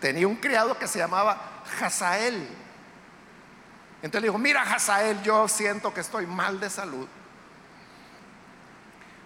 [0.00, 2.46] tenía un criado que se llamaba Hazael.
[4.02, 7.06] Entonces le dijo, mira Hazael, yo siento que estoy mal de salud,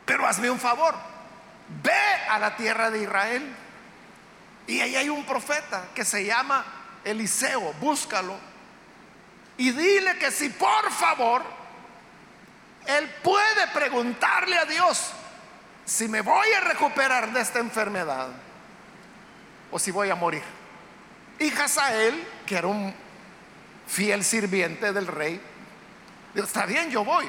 [0.04, 0.94] pero hazme un favor,
[1.82, 1.92] ve
[2.28, 3.56] a la tierra de Israel
[4.66, 6.64] y ahí hay un profeta que se llama
[7.04, 8.36] Eliseo, búscalo.
[9.56, 11.42] Y dile que si por favor
[12.86, 15.12] él puede preguntarle a Dios
[15.84, 18.28] si me voy a recuperar de esta enfermedad
[19.70, 20.42] o si voy a morir.
[21.38, 22.94] Y Hazael, que era un
[23.86, 25.40] fiel sirviente del rey,
[26.34, 27.28] está bien, yo voy.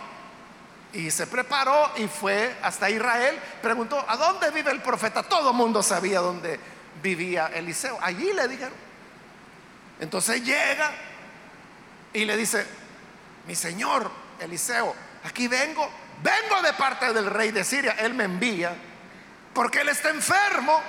[0.94, 3.38] Y se preparó y fue hasta Israel.
[3.62, 5.24] Preguntó, ¿a dónde vive el profeta?
[5.24, 6.60] Todo el mundo sabía dónde
[7.04, 7.98] vivía Eliseo.
[8.02, 8.74] Allí le dijeron.
[10.00, 10.92] Entonces llega
[12.14, 12.66] y le dice,
[13.46, 15.90] mi señor Eliseo, aquí vengo,
[16.24, 18.74] vengo de parte del rey de Siria, él me envía,
[19.54, 20.82] porque él está enfermo,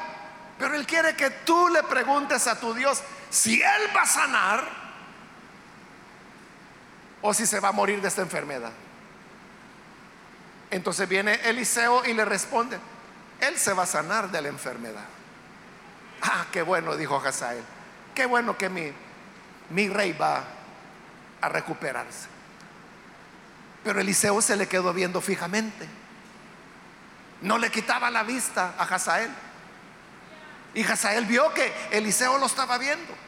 [0.59, 4.86] pero él quiere que tú le preguntes a tu Dios si él va a sanar
[7.23, 8.73] o si se va a morir de esta enfermedad.
[10.71, 12.79] Entonces viene Eliseo y le responde,
[13.41, 15.05] él se va a sanar de la enfermedad.
[16.23, 17.63] Ah, qué bueno, dijo Hazael.
[18.15, 18.93] Qué bueno que mi,
[19.71, 20.43] mi rey va
[21.41, 22.29] a recuperarse.
[23.85, 25.87] Pero Eliseo se le quedó viendo fijamente.
[27.43, 29.31] No le quitaba la vista a Hazael.
[30.75, 33.26] Y Hazael vio que Eliseo lo estaba viendo.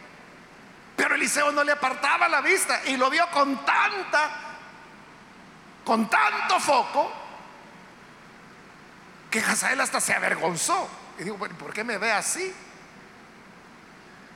[0.98, 4.30] Pero Eliseo no le apartaba la vista y lo vio con tanta,
[5.84, 7.12] con tanto foco,
[9.30, 10.88] que Hazael hasta se avergonzó.
[11.20, 12.52] Y dijo, ¿por qué me ve así?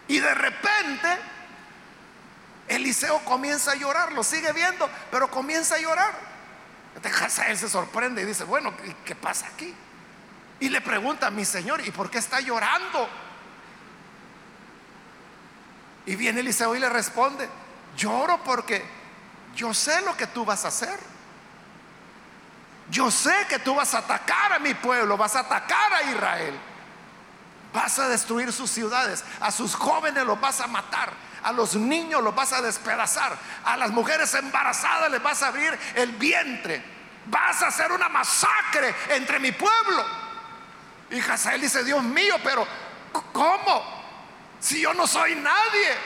[0.06, 1.08] Y de repente
[2.68, 6.14] Eliseo comienza a llorar, lo sigue viendo, pero comienza a llorar.
[6.94, 8.72] Entonces él se sorprende y dice, bueno,
[9.04, 9.74] ¿qué pasa aquí?
[10.60, 13.08] Y le pregunta mi señor, ¿y por qué está llorando?
[16.06, 17.48] Y viene Eliseo y le responde,
[17.96, 18.84] lloro porque
[19.54, 20.98] yo sé lo que tú vas a hacer.
[22.90, 26.58] Yo sé que tú vas a atacar a mi pueblo, vas a atacar a Israel.
[27.72, 31.10] Vas a destruir sus ciudades, a sus jóvenes los vas a matar,
[31.42, 33.34] a los niños los vas a despedazar,
[33.64, 36.84] a las mujeres embarazadas les vas a abrir el vientre,
[37.26, 40.04] vas a hacer una masacre entre mi pueblo.
[41.10, 42.66] Y Hazael dice, Dios mío, pero
[43.32, 44.01] ¿cómo?
[44.62, 45.98] Si yo no soy nadie.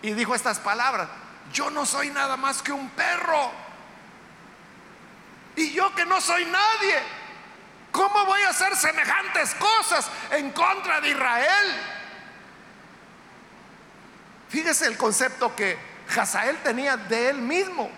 [0.00, 1.10] Y dijo estas palabras,
[1.52, 3.52] yo no soy nada más que un perro.
[5.56, 7.02] Y yo que no soy nadie
[7.98, 11.74] ¿Cómo voy a hacer semejantes cosas en contra de Israel?
[14.48, 15.76] Fíjese el concepto que
[16.16, 17.90] Hazael tenía de él mismo.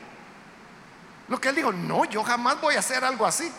[1.29, 3.53] Lo que él dijo, no, yo jamás voy a hacer algo así.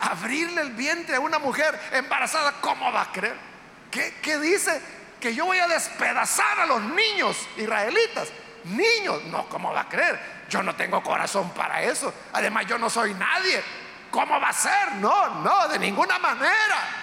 [0.00, 3.49] Abrirle el vientre a una mujer embarazada, ¿cómo va a creer?
[3.90, 4.80] ¿Qué, dice?
[5.20, 8.28] Que yo voy a despedazar a los niños israelitas.
[8.64, 10.18] Niños, no, ¿cómo va a creer?
[10.48, 12.12] Yo no tengo corazón para eso.
[12.32, 13.62] Además, yo no soy nadie.
[14.10, 14.92] ¿Cómo va a ser?
[14.96, 17.00] No, no, de ninguna manera.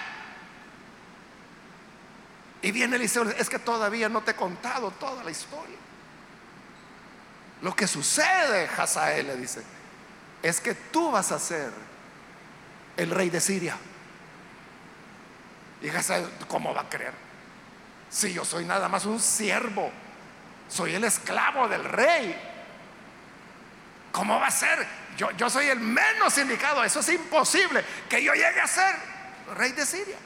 [2.60, 5.76] Y viene Eliseo, es que todavía no te he contado toda la historia.
[7.62, 9.62] Lo que sucede, Hazael le dice,
[10.42, 11.72] es que tú vas a ser
[12.96, 13.76] el rey de Siria.
[15.80, 15.88] Y
[16.48, 17.12] ¿cómo va a creer?
[18.10, 19.90] Si yo soy nada más un siervo,
[20.68, 22.36] soy el esclavo del rey.
[24.12, 24.86] ¿Cómo va a ser?
[25.16, 26.82] Yo, soy el menos indicado.
[26.84, 28.94] Eso es imposible que yo llegue a ser
[29.56, 30.16] rey de Siria.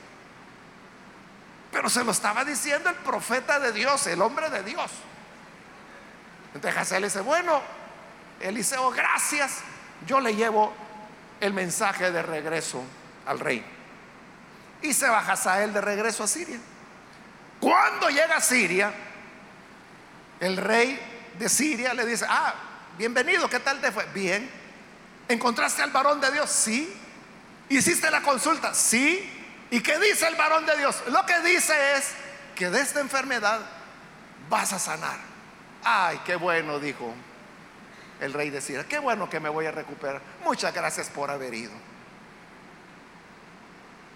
[1.70, 4.90] Pero se lo estaba diciendo el profeta de Dios, el hombre de Dios.
[6.54, 7.62] Entonces Hazael dice, bueno,
[8.40, 9.60] Eliseo, gracias.
[10.06, 10.72] Yo le llevo
[11.40, 12.82] el mensaje de regreso
[13.26, 13.64] al rey.
[14.82, 16.58] Y se va Hazael de regreso a Siria.
[17.60, 18.92] Cuando llega a Siria,
[20.40, 20.98] el rey
[21.38, 22.54] de Siria le dice, ah,
[22.98, 24.04] bienvenido, ¿qué tal te fue?
[24.12, 24.50] Bien.
[25.28, 26.50] ¿Encontraste al varón de Dios?
[26.50, 26.92] Sí.
[27.68, 28.74] ¿Hiciste la consulta?
[28.74, 29.30] Sí.
[29.70, 31.02] ¿Y qué dice el varón de Dios?
[31.06, 32.10] Lo que dice es
[32.56, 33.60] que de esta enfermedad
[34.50, 35.18] vas a sanar.
[35.84, 37.14] Ay, qué bueno, dijo
[38.20, 38.84] el rey de Siria.
[38.88, 40.20] Qué bueno que me voy a recuperar.
[40.44, 41.72] Muchas gracias por haber ido.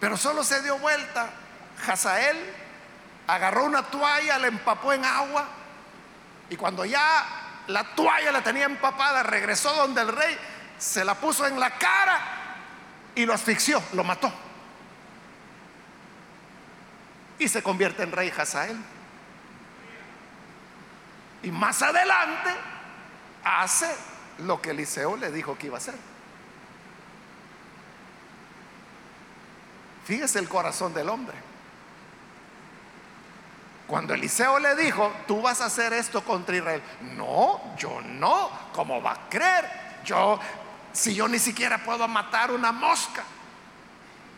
[0.00, 1.30] Pero solo se dio vuelta.
[1.86, 2.36] Hazael
[3.26, 5.46] agarró una toalla, la empapó en agua.
[6.50, 7.24] Y cuando ya
[7.68, 10.36] la toalla la tenía empapada, regresó donde el rey,
[10.78, 12.20] se la puso en la cara
[13.14, 14.32] y lo asfixió, lo mató.
[17.38, 18.76] Y se convierte en rey Hazael.
[21.42, 22.50] Y más adelante
[23.44, 23.94] hace
[24.38, 25.94] lo que Eliseo le dijo que iba a hacer.
[30.06, 31.34] Fíjese el corazón del hombre.
[33.88, 36.82] Cuando Eliseo le dijo, tú vas a hacer esto contra Israel.
[37.16, 38.50] No, yo no.
[38.72, 39.68] ¿Cómo va a creer?
[40.04, 40.38] Yo,
[40.92, 43.24] si yo ni siquiera puedo matar una mosca.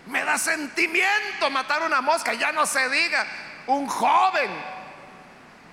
[0.06, 2.32] Me da sentimiento matar una mosca.
[2.32, 3.26] Ya no se diga
[3.66, 4.50] un joven,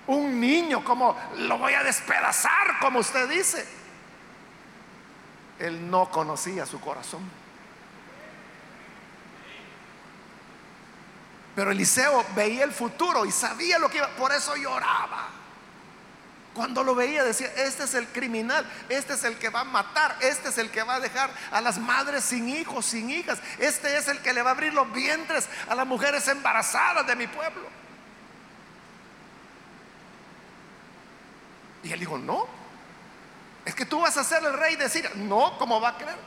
[0.08, 3.66] un niño, como lo voy a despedazar, como usted dice.
[5.58, 7.45] Él no conocía su corazón.
[11.56, 15.30] Pero Eliseo veía el futuro y sabía lo que iba, por eso lloraba.
[16.54, 20.16] Cuando lo veía decía, este es el criminal, este es el que va a matar,
[20.22, 23.98] este es el que va a dejar a las madres sin hijos, sin hijas, este
[23.98, 27.28] es el que le va a abrir los vientres a las mujeres embarazadas de mi
[27.28, 27.68] pueblo.
[31.84, 32.48] Y él dijo, no,
[33.66, 35.12] es que tú vas a ser el rey de Siria.
[35.16, 36.18] No, ¿cómo va a creer?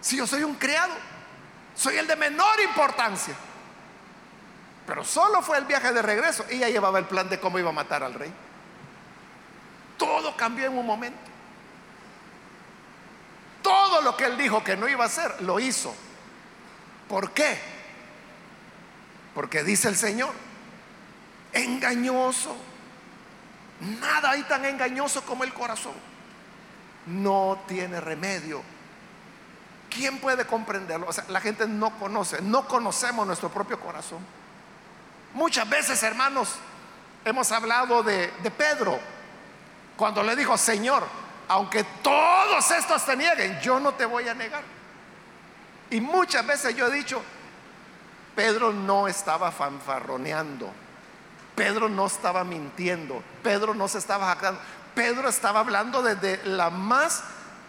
[0.00, 0.92] Si yo soy un criado,
[1.74, 3.34] soy el de menor importancia.
[4.86, 7.70] Pero solo fue el viaje de regreso y ya llevaba el plan de cómo iba
[7.70, 8.32] a matar al rey.
[9.96, 11.18] Todo cambió en un momento.
[13.62, 15.94] Todo lo que él dijo que no iba a hacer, lo hizo.
[17.08, 17.58] ¿Por qué?
[19.34, 20.32] Porque dice el Señor,
[21.52, 22.54] engañoso.
[23.80, 25.94] Nada hay tan engañoso como el corazón.
[27.06, 28.62] No tiene remedio.
[29.88, 31.06] ¿Quién puede comprenderlo?
[31.08, 34.18] O sea, la gente no conoce, no conocemos nuestro propio corazón.
[35.34, 36.54] Muchas veces, hermanos,
[37.24, 39.00] hemos hablado de, Pedro,
[39.96, 41.04] cuando le dijo, Señor,
[41.48, 44.62] aunque todos estos te nieguen, yo no te voy a negar.
[45.90, 47.20] Y muchas veces yo he dicho,
[48.36, 50.72] Pedro no estaba fanfarroneando,
[51.56, 54.60] Pedro no estaba mintiendo, Pedro no se estaba jactando,
[54.94, 57.24] Pedro estaba hablando desde la más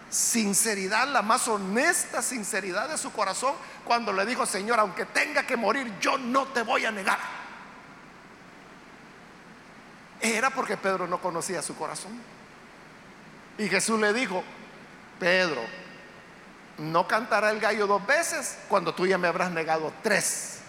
[0.08, 3.54] sinceridad, la más honesta sinceridad de su corazón,
[3.84, 7.45] cuando le dijo, Señor, aunque tenga que morir, yo no te voy a negar.
[10.20, 12.20] Era porque Pedro no conocía su corazón.
[13.58, 14.42] Y Jesús le dijo,
[15.18, 15.62] Pedro,
[16.78, 20.60] no cantará el gallo dos veces cuando tú ya me habrás negado tres.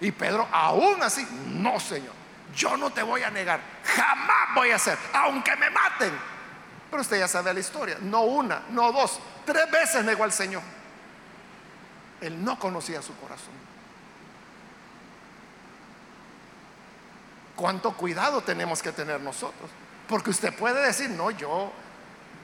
[0.00, 2.12] Y Pedro, aún así, no, Señor,
[2.54, 6.12] yo no te voy a negar, jamás voy a hacer, aunque me maten.
[6.90, 10.62] Pero usted ya sabe la historia, no una, no dos, tres veces negó al Señor.
[12.20, 13.52] Él no conocía su corazón.
[17.56, 19.70] Cuánto cuidado tenemos que tener nosotros.
[20.08, 21.70] Porque usted puede decir, no, yo,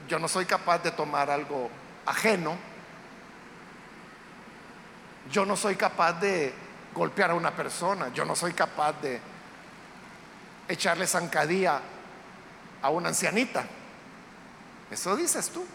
[0.07, 1.69] yo no soy capaz de tomar algo
[2.05, 2.55] ajeno.
[5.31, 6.53] Yo no soy capaz de
[6.93, 8.09] golpear a una persona.
[8.13, 9.21] Yo no soy capaz de
[10.67, 11.79] echarle zancadilla
[12.81, 13.63] a una ancianita.
[14.89, 15.65] Eso dices tú.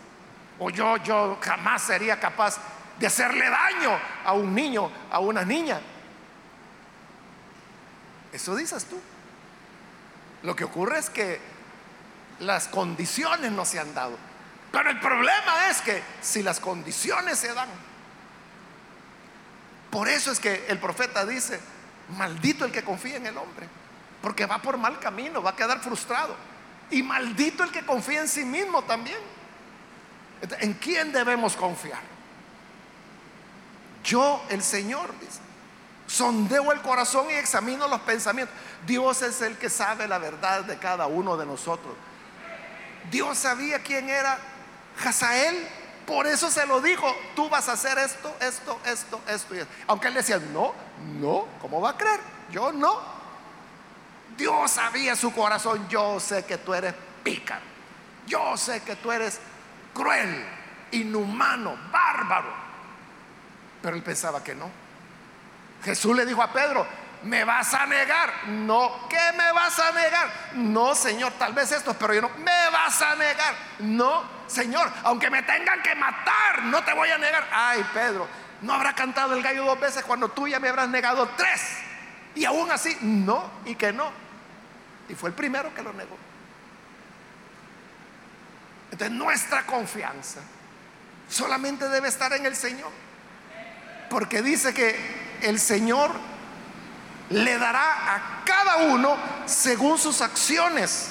[0.59, 2.59] O yo, yo jamás sería capaz
[2.99, 5.81] de hacerle daño a un niño, a una niña.
[8.33, 8.99] Eso dices tú.
[10.47, 11.41] Lo que ocurre es que
[12.39, 14.17] las condiciones no se han dado.
[14.71, 17.69] Pero el problema es que si las condiciones se dan,
[19.91, 21.59] por eso es que el profeta dice,
[22.17, 23.67] maldito el que confía en el hombre,
[24.23, 26.37] porque va por mal camino, va a quedar frustrado.
[26.93, 29.19] Y maldito el que confía en sí mismo también.
[30.61, 32.03] ¿En quién debemos confiar?
[34.05, 35.41] Yo, el Señor, dice.
[36.07, 38.55] Sondeo el corazón y examino los pensamientos.
[38.87, 41.95] Dios es el que sabe la verdad de cada uno de nosotros.
[43.11, 44.39] Dios sabía quién era
[45.05, 45.69] Hazael.
[46.07, 49.73] Por eso se lo dijo, tú vas a hacer esto, esto, esto, esto y esto.
[49.89, 50.73] Aunque él decía, no,
[51.19, 52.21] no, ¿cómo va a creer?
[52.53, 53.01] Yo no.
[54.37, 56.95] Dios sabía su corazón, yo sé que tú eres
[57.25, 57.65] pícaro.
[58.27, 59.41] Yo sé que tú eres
[59.93, 60.47] cruel,
[60.93, 62.53] inhumano, bárbaro.
[63.83, 64.71] Pero él pensaba que no.
[65.87, 66.85] Jesús le dijo a Pedro,
[67.23, 68.49] ¿me vas a negar?
[68.49, 70.29] No, ¿qué me vas a negar?
[70.55, 73.55] No, Señor, tal vez esto, pero yo no, ¿me vas a negar?
[73.79, 77.47] No, Señor, aunque me tengan que matar, no te voy a negar.
[77.53, 78.27] Ay, Pedro,
[78.63, 81.79] no habrá cantado el gallo dos veces cuando tú ya me habrás negado tres.
[82.35, 84.11] Y aún así, no, y que no.
[85.09, 86.19] Y fue el primero que lo negó.
[88.91, 90.41] Entonces nuestra confianza
[91.29, 92.91] solamente debe estar en el Señor.
[94.11, 96.11] Porque dice que el Señor
[97.31, 99.17] le dará a cada uno
[99.47, 101.11] según sus acciones,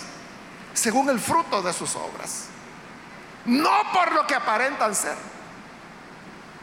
[0.74, 2.48] según el fruto de sus obras.
[3.46, 5.16] No por lo que aparentan ser,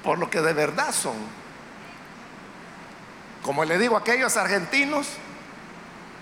[0.03, 1.17] por lo que de verdad son.
[3.43, 5.09] Como le digo a aquellos argentinos,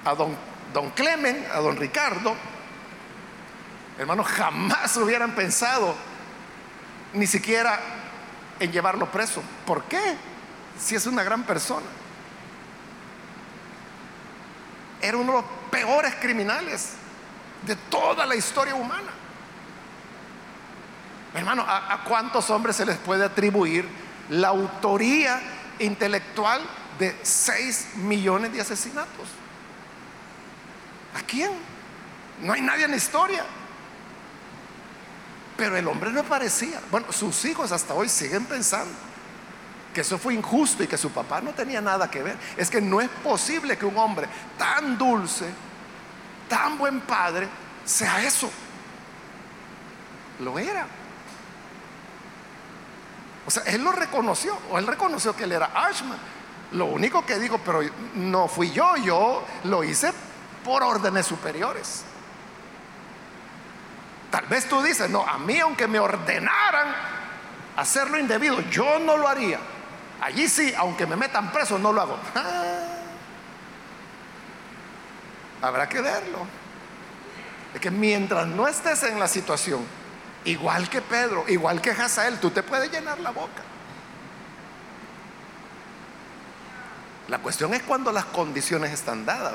[0.04, 0.36] a don,
[0.72, 2.34] don Clemen, a don Ricardo,
[3.98, 5.94] hermanos, jamás hubieran pensado
[7.12, 7.78] ni siquiera
[8.58, 9.42] en llevarlo preso.
[9.66, 10.16] ¿Por qué?
[10.80, 11.86] Si es una gran persona.
[15.00, 16.90] Era uno de los peores criminales
[17.66, 19.10] de toda la historia humana.
[21.34, 23.88] Hermano, ¿a, ¿a, cuántos hombres se les puede atribuir
[24.30, 25.40] la autoría
[25.78, 26.60] intelectual
[26.98, 29.28] de 6 millones de asesinatos?
[31.16, 31.52] ¿A quién?
[32.42, 33.44] No hay nadie en la historia.
[35.56, 36.80] Pero el hombre no parecía.
[36.90, 39.09] Bueno, sus hijos hasta hoy siguen pensando
[40.00, 42.36] eso fue injusto y que su papá no tenía nada que ver.
[42.56, 44.26] Es que no es posible que un hombre
[44.58, 45.46] tan dulce,
[46.48, 47.48] tan buen padre,
[47.84, 48.50] sea eso.
[50.40, 50.86] Lo era.
[53.46, 56.18] O sea, él lo reconoció, o él reconoció que él era Ashman.
[56.72, 57.80] Lo único que digo, pero
[58.14, 60.12] no fui yo, yo lo hice
[60.64, 62.04] por órdenes superiores.
[64.30, 66.94] Tal vez tú dices, no, a mí aunque me ordenaran
[67.76, 69.58] hacerlo indebido, yo no lo haría.
[70.20, 72.18] Allí sí, aunque me metan preso, no lo hago.
[75.62, 76.46] habrá que verlo.
[77.74, 79.84] Es que mientras no estés en la situación,
[80.44, 83.62] igual que Pedro, igual que Hazael, tú te puedes llenar la boca.
[87.28, 89.54] La cuestión es cuando las condiciones están dadas.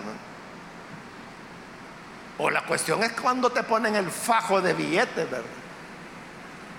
[2.38, 5.50] O la cuestión es cuando te ponen el fajo de billetes, ¿verdad?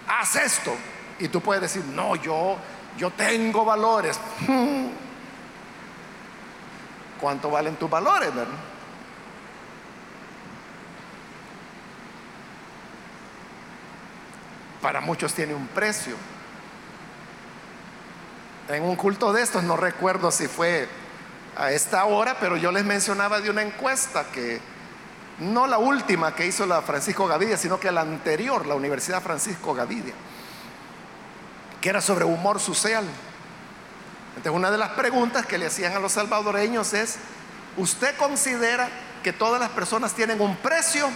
[0.08, 0.74] Haz esto.
[1.18, 2.56] Y tú puedes decir, no, yo,
[2.98, 4.18] yo tengo valores.
[7.20, 8.54] ¿Cuánto valen tus valores, verdad?
[14.82, 16.14] Para muchos tiene un precio.
[18.68, 20.88] En un culto de estos, no recuerdo si fue
[21.56, 24.60] a esta hora, pero yo les mencionaba de una encuesta que
[25.38, 29.74] no la última que hizo la Francisco Gavidia, sino que la anterior, la Universidad Francisco
[29.74, 30.14] Gavidia,
[31.80, 33.04] que era sobre humor social.
[34.30, 37.16] Entonces, una de las preguntas que le hacían a los salvadoreños es,
[37.76, 38.88] ¿usted considera
[39.22, 41.08] que todas las personas tienen un precio?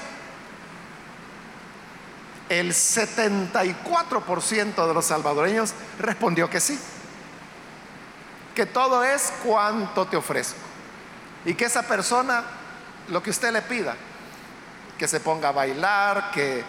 [2.48, 6.78] El 74% de los salvadoreños respondió que sí,
[8.54, 10.70] que todo es cuanto te ofrezco
[11.44, 12.42] y que esa persona,
[13.08, 13.94] lo que usted le pida,
[14.98, 16.62] que se ponga a bailar, que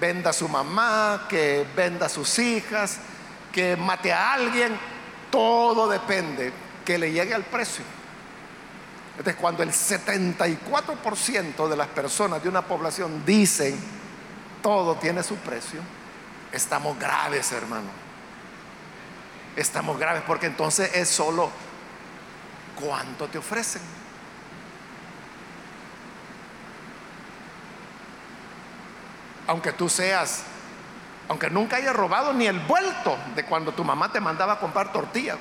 [0.00, 2.98] venda a su mamá, que venda a sus hijas,
[3.52, 4.78] que mate a alguien,
[5.30, 6.52] todo depende
[6.84, 7.84] que le llegue al precio.
[9.12, 13.76] Entonces, cuando el 74% de las personas de una población dicen
[14.62, 15.80] todo tiene su precio,
[16.52, 17.88] estamos graves, hermano.
[19.56, 21.50] Estamos graves porque entonces es solo
[22.80, 23.82] cuánto te ofrecen.
[29.48, 30.42] Aunque tú seas,
[31.26, 34.92] aunque nunca hayas robado ni el vuelto de cuando tu mamá te mandaba a comprar
[34.92, 35.38] tortillas.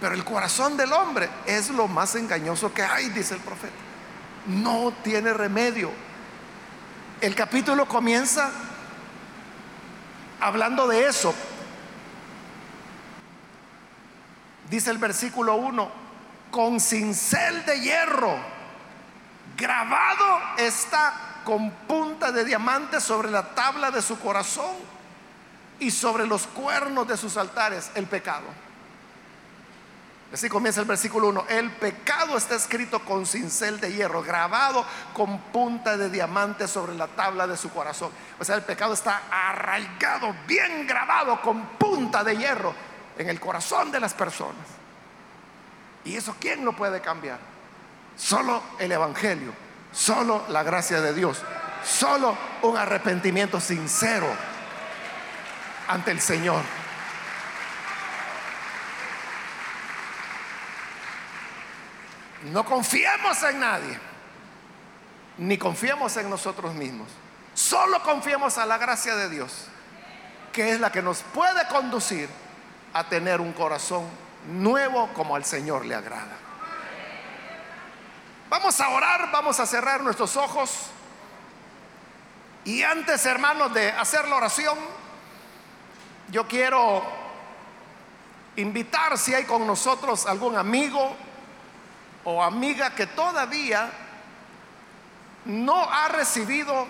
[0.00, 3.74] Pero el corazón del hombre es lo más engañoso que hay, dice el profeta.
[4.46, 5.90] No tiene remedio.
[7.20, 8.50] El capítulo comienza
[10.40, 11.34] hablando de eso.
[14.70, 15.90] Dice el versículo 1,
[16.52, 18.36] con cincel de hierro
[19.56, 24.74] grabado está con punta de diamante sobre la tabla de su corazón
[25.78, 28.46] y sobre los cuernos de sus altares el pecado.
[30.32, 31.44] Así comienza el versículo 1.
[31.48, 34.84] El pecado está escrito con cincel de hierro, grabado
[35.14, 38.10] con punta de diamante sobre la tabla de su corazón.
[38.40, 42.74] O sea, el pecado está arraigado, bien grabado con punta de hierro
[43.16, 44.66] en el corazón de las personas.
[46.04, 47.38] ¿Y eso quién lo puede cambiar?
[48.16, 49.65] Solo el Evangelio
[49.96, 51.42] Solo la gracia de Dios.
[51.82, 54.26] Solo un arrepentimiento sincero
[55.88, 56.62] ante el Señor.
[62.52, 63.98] No confiemos en nadie,
[65.38, 67.08] ni confiemos en nosotros mismos.
[67.54, 69.66] Solo confiemos a la gracia de Dios,
[70.52, 72.28] que es la que nos puede conducir
[72.92, 74.04] a tener un corazón
[74.46, 76.36] nuevo como al Señor le agrada.
[78.48, 80.70] Vamos a orar, vamos a cerrar nuestros ojos.
[82.64, 84.78] Y antes, hermanos, de hacer la oración,
[86.28, 87.02] yo quiero
[88.56, 91.16] invitar si hay con nosotros algún amigo
[92.24, 93.90] o amiga que todavía
[95.44, 96.86] no ha recibido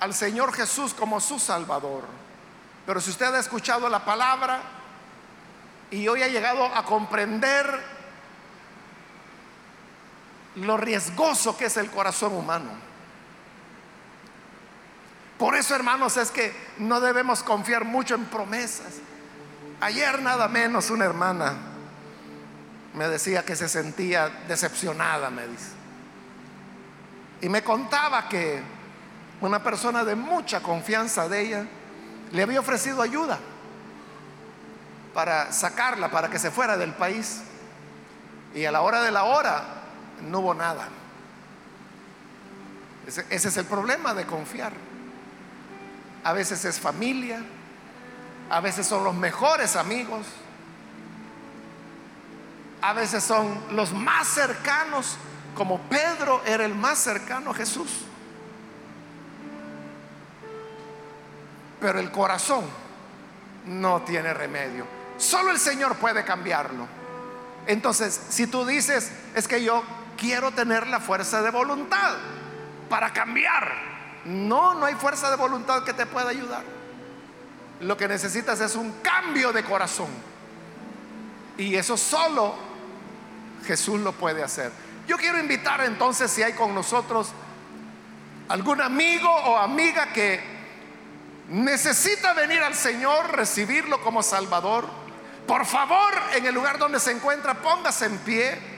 [0.00, 2.04] al Señor Jesús como su Salvador.
[2.86, 4.60] Pero si usted ha escuchado la palabra
[5.90, 7.97] y hoy ha llegado a comprender
[10.62, 12.70] lo riesgoso que es el corazón humano.
[15.38, 18.94] Por eso, hermanos, es que no debemos confiar mucho en promesas.
[19.80, 21.54] Ayer nada menos una hermana
[22.94, 25.70] me decía que se sentía decepcionada, me dice.
[27.40, 28.60] Y me contaba que
[29.40, 31.64] una persona de mucha confianza de ella
[32.32, 33.38] le había ofrecido ayuda
[35.14, 37.42] para sacarla, para que se fuera del país.
[38.54, 39.77] Y a la hora de la hora
[40.22, 40.88] no hubo nada.
[43.06, 44.72] Ese, es el problema de confiar.
[46.24, 47.42] A veces es familia,
[48.50, 50.26] a veces son los mejores amigos,
[52.82, 55.16] a veces son los más cercanos,
[55.54, 58.04] como Pedro era el más cercano a Jesús.
[61.80, 62.64] Pero el corazón
[63.64, 64.86] no tiene remedio.
[65.16, 66.86] Solo el Señor puede cambiarlo.
[67.66, 69.82] Entonces, si tú dices, es que yo
[70.18, 72.16] quiero tener la fuerza de voluntad
[72.90, 73.72] para cambiar.
[74.24, 76.64] No, no hay fuerza de voluntad que te pueda ayudar.
[77.80, 80.08] Lo que necesitas es un cambio de corazón.
[81.56, 82.54] Y eso solo
[83.64, 84.70] Jesús lo puede hacer.
[85.06, 87.30] Yo quiero invitar entonces si hay con nosotros
[88.48, 90.40] algún amigo o amiga que
[91.48, 94.86] necesita venir al Señor, recibirlo como Salvador.
[95.46, 98.77] Por favor, en el lugar donde se encuentra, póngase en pie.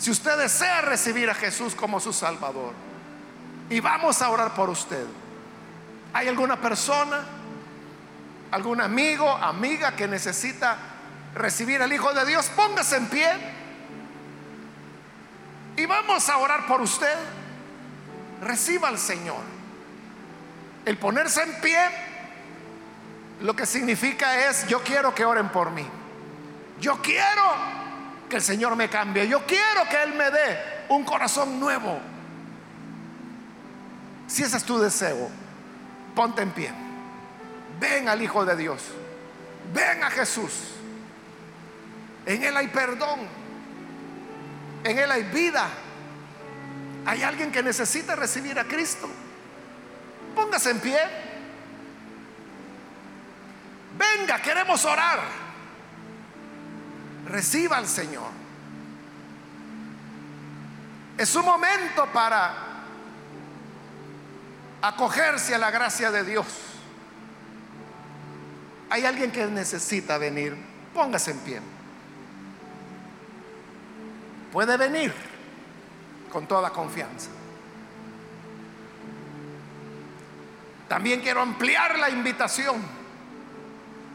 [0.00, 2.72] Si usted desea recibir a Jesús como su Salvador,
[3.68, 5.04] y vamos a orar por usted.
[6.12, 7.20] ¿Hay alguna persona,
[8.50, 10.76] algún amigo, amiga que necesita
[11.34, 12.48] recibir al Hijo de Dios?
[12.56, 13.28] Póngase en pie.
[15.76, 17.14] Y vamos a orar por usted.
[18.42, 19.42] Reciba al Señor.
[20.84, 21.78] El ponerse en pie
[23.42, 25.86] lo que significa es yo quiero que oren por mí.
[26.80, 27.79] Yo quiero
[28.30, 29.28] que el Señor me cambie.
[29.28, 30.58] Yo quiero que Él me dé
[30.88, 32.00] un corazón nuevo.
[34.26, 35.28] Si ese es tu deseo,
[36.14, 36.72] ponte en pie.
[37.78, 38.82] Ven al Hijo de Dios.
[39.74, 40.52] Ven a Jesús.
[42.24, 43.20] En Él hay perdón.
[44.84, 45.68] En Él hay vida.
[47.04, 49.08] Hay alguien que necesita recibir a Cristo.
[50.34, 51.00] Póngase en pie.
[53.98, 55.49] Venga, queremos orar
[57.30, 58.30] reciba al Señor.
[61.16, 62.54] Es un momento para
[64.82, 66.46] acogerse a la gracia de Dios.
[68.88, 70.56] Hay alguien que necesita venir,
[70.92, 71.60] póngase en pie.
[74.50, 75.14] Puede venir
[76.32, 77.30] con toda confianza.
[80.88, 82.82] También quiero ampliar la invitación.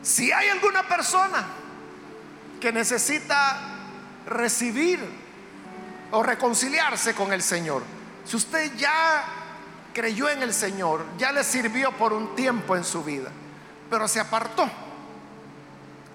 [0.01, 1.45] Si hay alguna persona
[2.59, 3.57] que necesita
[4.27, 4.99] recibir
[6.11, 7.83] o reconciliarse con el Señor.
[8.25, 9.23] Si usted ya
[9.93, 13.31] creyó en el Señor, ya le sirvió por un tiempo en su vida,
[13.89, 14.69] pero se apartó,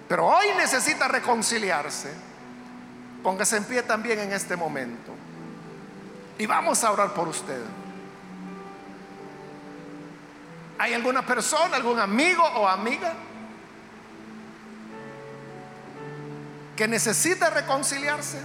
[0.09, 2.13] pero hoy necesita reconciliarse,
[3.23, 5.13] póngase en pie también en este momento
[6.41, 7.61] y vamos a orar por usted.
[10.79, 13.13] ¿Hay alguna persona, algún amigo o amiga?
[16.81, 18.41] Que necesita reconciliarse,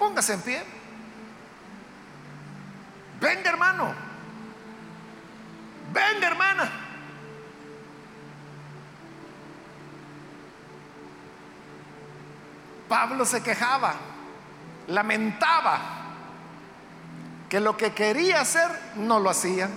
[0.00, 0.64] póngase en pie.
[3.20, 3.94] Venga hermano,
[5.92, 6.72] venga hermana.
[12.88, 13.94] Pablo se quejaba,
[14.88, 15.78] lamentaba
[17.48, 19.68] que lo que quería hacer no lo hacía.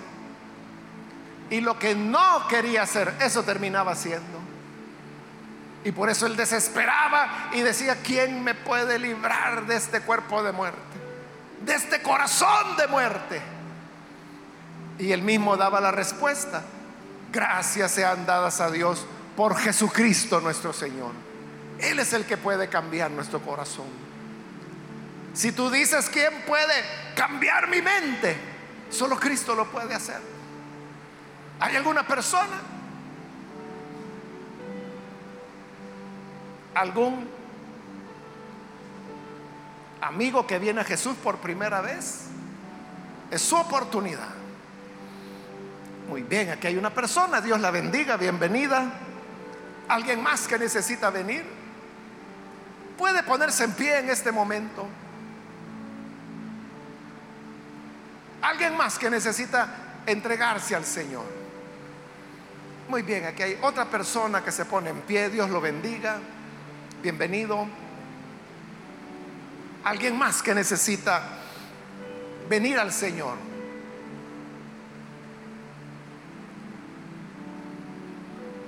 [1.50, 4.38] Y lo que no quería hacer, eso terminaba haciendo.
[5.84, 10.52] Y por eso él desesperaba y decía, ¿quién me puede librar de este cuerpo de
[10.52, 10.82] muerte?
[11.62, 13.42] De este corazón de muerte.
[15.00, 16.64] Y él mismo daba la respuesta.
[17.32, 19.06] Gracias sean dadas a Dios
[19.38, 21.12] por Jesucristo nuestro Señor.
[21.80, 23.86] Él es el que puede cambiar nuestro corazón.
[25.34, 26.74] Si tú dices, ¿quién puede
[27.16, 28.36] cambiar mi mente?
[28.90, 30.37] Solo Cristo lo puede hacer.
[31.60, 32.62] ¿Hay alguna persona?
[36.76, 37.28] ¿Algún
[40.02, 42.26] amigo que viene a Jesús por primera vez?
[43.32, 44.30] Es su oportunidad.
[46.08, 48.94] Muy bien, aquí hay una persona, Dios la bendiga, bienvenida.
[49.90, 51.44] ¿Alguien más que necesita venir?
[52.98, 54.88] Puede ponerse en pie en este momento.
[58.42, 59.68] Alguien más que necesita
[60.06, 61.37] entregarse al Señor.
[62.88, 66.20] Muy bien, aquí hay otra persona que se pone en pie, Dios lo bendiga.
[67.02, 67.68] Bienvenido.
[69.84, 71.22] Alguien más que necesita
[72.48, 73.36] venir al Señor.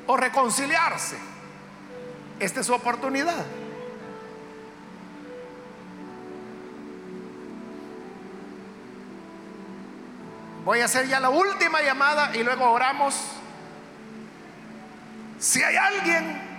[0.07, 1.15] O reconciliarse.
[2.41, 3.45] Esta es su oportunidad.
[10.65, 13.38] Voy a hacer ya la última llamada y luego oramos.
[15.39, 16.49] Si hay alguien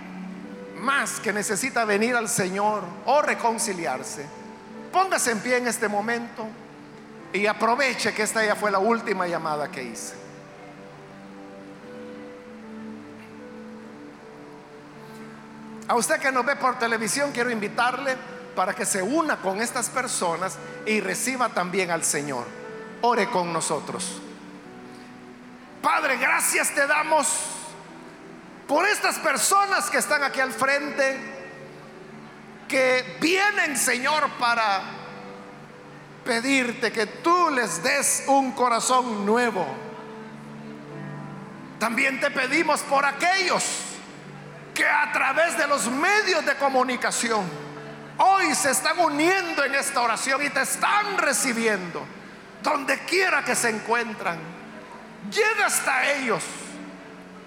[0.79, 4.25] más que necesita venir al Señor o reconciliarse,
[4.91, 6.47] póngase en pie en este momento
[7.31, 10.15] y aproveche que esta ya fue la última llamada que hice.
[15.87, 18.15] A usted que nos ve por televisión, quiero invitarle
[18.55, 20.57] para que se una con estas personas
[20.87, 22.45] y reciba también al Señor.
[23.01, 24.21] Ore con nosotros.
[25.81, 27.60] Padre, gracias te damos
[28.71, 31.19] por estas personas que están aquí al frente,
[32.69, 34.81] que vienen, Señor, para
[36.23, 39.67] pedirte que tú les des un corazón nuevo.
[41.79, 43.61] También te pedimos por aquellos
[44.73, 47.43] que a través de los medios de comunicación
[48.19, 52.05] hoy se están uniendo en esta oración y te están recibiendo
[52.63, 54.39] donde quiera que se encuentran.
[55.29, 56.41] Llega hasta ellos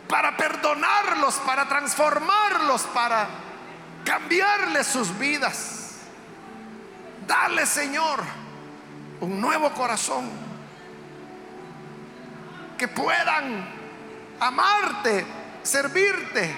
[0.08, 3.26] para perdonarlos, para transformarlos, para
[4.04, 6.00] cambiarles sus vidas.
[7.26, 8.22] Dale, Señor,
[9.20, 10.28] un nuevo corazón.
[12.76, 13.68] Que puedan
[14.40, 15.24] amarte,
[15.62, 16.54] servirte.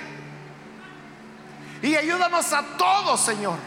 [1.83, 3.59] Y ayúdanos a todos, Señor,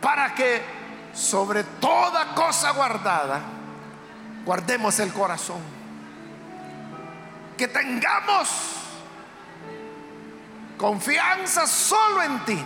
[0.00, 0.62] para que
[1.12, 3.40] sobre toda cosa guardada,
[4.44, 5.81] guardemos el corazón.
[7.62, 8.48] Que tengamos
[10.76, 12.64] confianza solo en ti,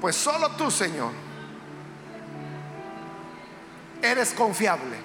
[0.00, 1.12] pues solo tú, Señor,
[4.02, 4.96] eres confiable.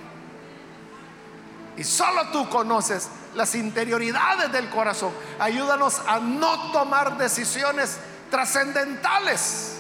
[1.77, 5.13] Y solo tú conoces las interioridades del corazón.
[5.37, 7.99] Ayúdanos a no tomar decisiones
[8.31, 9.77] trascendentales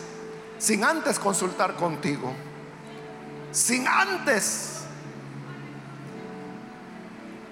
[0.59, 2.31] sin antes consultar contigo,
[3.51, 4.81] sin antes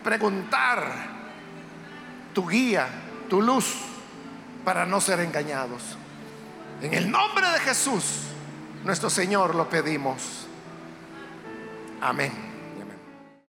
[0.03, 1.14] preguntar
[2.35, 2.87] tu guía,
[3.29, 3.77] tu luz,
[4.63, 5.81] para no ser engañados.
[6.81, 8.03] En el nombre de Jesús,
[8.83, 10.45] nuestro Señor, lo pedimos.
[12.01, 12.54] Amén.